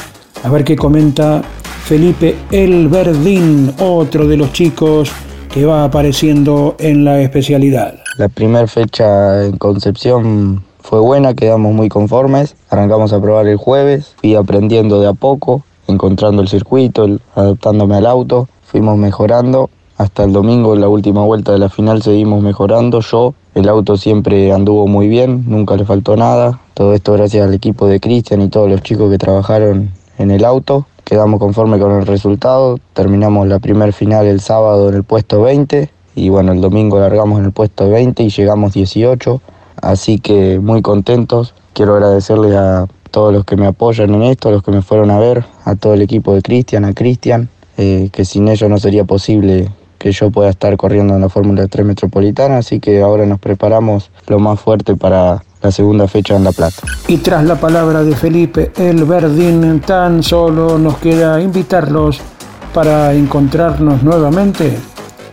a 0.44 0.50
ver 0.50 0.62
qué 0.62 0.76
comenta 0.76 1.40
Felipe 1.84 2.36
Elverdín, 2.50 3.72
otro 3.78 4.26
de 4.26 4.36
los 4.36 4.52
chicos 4.52 5.10
que 5.50 5.64
va 5.64 5.84
apareciendo 5.84 6.76
en 6.78 7.02
la 7.02 7.18
especialidad. 7.22 7.94
La 8.18 8.28
primera 8.28 8.66
fecha 8.66 9.42
en 9.46 9.56
Concepción 9.56 10.62
fue 10.80 11.00
buena, 11.00 11.32
quedamos 11.32 11.72
muy 11.72 11.88
conformes. 11.88 12.56
Arrancamos 12.68 13.14
a 13.14 13.22
probar 13.22 13.46
el 13.46 13.56
jueves, 13.56 14.14
fui 14.20 14.34
aprendiendo 14.34 15.00
de 15.00 15.08
a 15.08 15.14
poco, 15.14 15.64
encontrando 15.88 16.40
el 16.40 16.48
circuito, 16.48 17.06
adaptándome 17.34 17.96
al 17.96 18.06
auto, 18.06 18.48
fuimos 18.62 18.96
mejorando. 18.96 19.70
Hasta 19.96 20.22
el 20.22 20.32
domingo, 20.32 20.74
en 20.74 20.80
la 20.80 20.88
última 20.88 21.24
vuelta 21.24 21.50
de 21.50 21.58
la 21.58 21.68
final, 21.68 22.02
seguimos 22.02 22.40
mejorando. 22.40 23.00
Yo, 23.00 23.34
el 23.56 23.68
auto 23.68 23.96
siempre 23.96 24.52
anduvo 24.52 24.86
muy 24.86 25.08
bien, 25.08 25.44
nunca 25.48 25.74
le 25.74 25.84
faltó 25.84 26.16
nada. 26.16 26.60
Todo 26.74 26.94
esto 26.94 27.14
gracias 27.14 27.44
al 27.44 27.54
equipo 27.54 27.88
de 27.88 27.98
Cristian 27.98 28.40
y 28.42 28.48
todos 28.48 28.70
los 28.70 28.82
chicos 28.82 29.10
que 29.10 29.18
trabajaron 29.18 29.90
en 30.18 30.30
el 30.30 30.44
auto. 30.44 30.86
Quedamos 31.02 31.40
conformes 31.40 31.80
con 31.80 31.90
el 31.92 32.06
resultado. 32.06 32.78
Terminamos 32.92 33.48
la 33.48 33.58
primer 33.58 33.92
final 33.92 34.26
el 34.26 34.40
sábado 34.40 34.90
en 34.90 34.94
el 34.94 35.02
puesto 35.02 35.42
20 35.42 35.90
y 36.14 36.28
bueno, 36.28 36.52
el 36.52 36.60
domingo 36.60 37.00
largamos 37.00 37.38
en 37.38 37.46
el 37.46 37.52
puesto 37.52 37.88
20 37.88 38.22
y 38.22 38.28
llegamos 38.28 38.74
18. 38.74 39.40
Así 39.80 40.18
que 40.18 40.58
muy 40.58 40.82
contentos. 40.82 41.54
Quiero 41.72 41.94
agradecerles 41.94 42.54
a 42.54 42.86
todos 43.08 43.32
los 43.32 43.44
que 43.44 43.56
me 43.56 43.66
apoyan 43.66 44.14
en 44.14 44.22
esto, 44.22 44.50
los 44.50 44.62
que 44.62 44.70
me 44.70 44.82
fueron 44.82 45.10
a 45.10 45.18
ver, 45.18 45.44
a 45.64 45.74
todo 45.74 45.94
el 45.94 46.02
equipo 46.02 46.34
de 46.34 46.42
Cristian, 46.42 46.84
a 46.84 46.92
Cristian, 46.92 47.48
eh, 47.76 48.08
que 48.12 48.24
sin 48.24 48.48
ellos 48.48 48.70
no 48.70 48.78
sería 48.78 49.04
posible 49.04 49.68
que 49.98 50.12
yo 50.12 50.30
pueda 50.30 50.50
estar 50.50 50.76
corriendo 50.76 51.14
en 51.14 51.20
la 51.20 51.28
Fórmula 51.28 51.66
3 51.66 51.84
Metropolitana, 51.84 52.58
así 52.58 52.80
que 52.80 53.02
ahora 53.02 53.26
nos 53.26 53.40
preparamos 53.40 54.10
lo 54.28 54.38
más 54.38 54.60
fuerte 54.60 54.94
para 54.94 55.42
la 55.60 55.72
segunda 55.72 56.06
fecha 56.06 56.36
en 56.36 56.44
La 56.44 56.52
Plata. 56.52 56.82
Y 57.08 57.16
tras 57.18 57.44
la 57.44 57.56
palabra 57.56 58.04
de 58.04 58.14
Felipe 58.14 58.70
Elverdín, 58.76 59.80
tan 59.80 60.22
solo 60.22 60.78
nos 60.78 60.98
queda 60.98 61.40
invitarlos 61.40 62.20
para 62.72 63.12
encontrarnos 63.12 64.02
nuevamente 64.02 64.76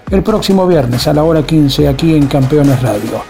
el 0.09 0.23
próximo 0.23 0.67
viernes 0.67 1.07
a 1.07 1.13
la 1.13 1.23
hora 1.23 1.43
15 1.43 1.87
aquí 1.87 2.15
en 2.15 2.27
Campeones 2.27 2.81
Radio. 2.81 3.21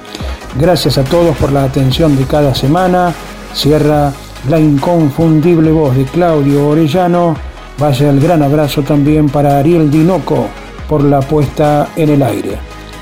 Gracias 0.57 0.97
a 0.97 1.03
todos 1.03 1.35
por 1.37 1.51
la 1.51 1.63
atención 1.63 2.15
de 2.15 2.23
cada 2.23 2.55
semana. 2.55 3.13
Cierra 3.53 4.13
la 4.49 4.59
inconfundible 4.59 5.71
voz 5.71 5.95
de 5.95 6.05
Claudio 6.05 6.67
Orellano. 6.69 7.35
Vaya 7.77 8.09
el 8.09 8.19
gran 8.19 8.41
abrazo 8.43 8.81
también 8.83 9.29
para 9.29 9.59
Ariel 9.59 9.89
Dinoco 9.91 10.47
por 10.87 11.03
la 11.03 11.19
puesta 11.21 11.89
en 11.95 12.09
el 12.09 12.23
aire. 12.23 12.57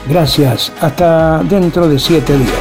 Gracias, 0.08 0.72
hasta 0.82 1.44
dentro 1.44 1.88
de 1.88 2.00
siete 2.00 2.38
días. 2.38 2.52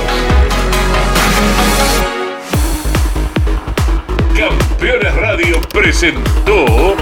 Campeones 4.37 5.15
Radio 5.17 5.61
presentó 5.73 6.97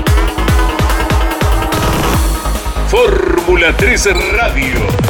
Fórmula 2.89 3.75
3 3.77 4.09
Radio. 4.37 5.10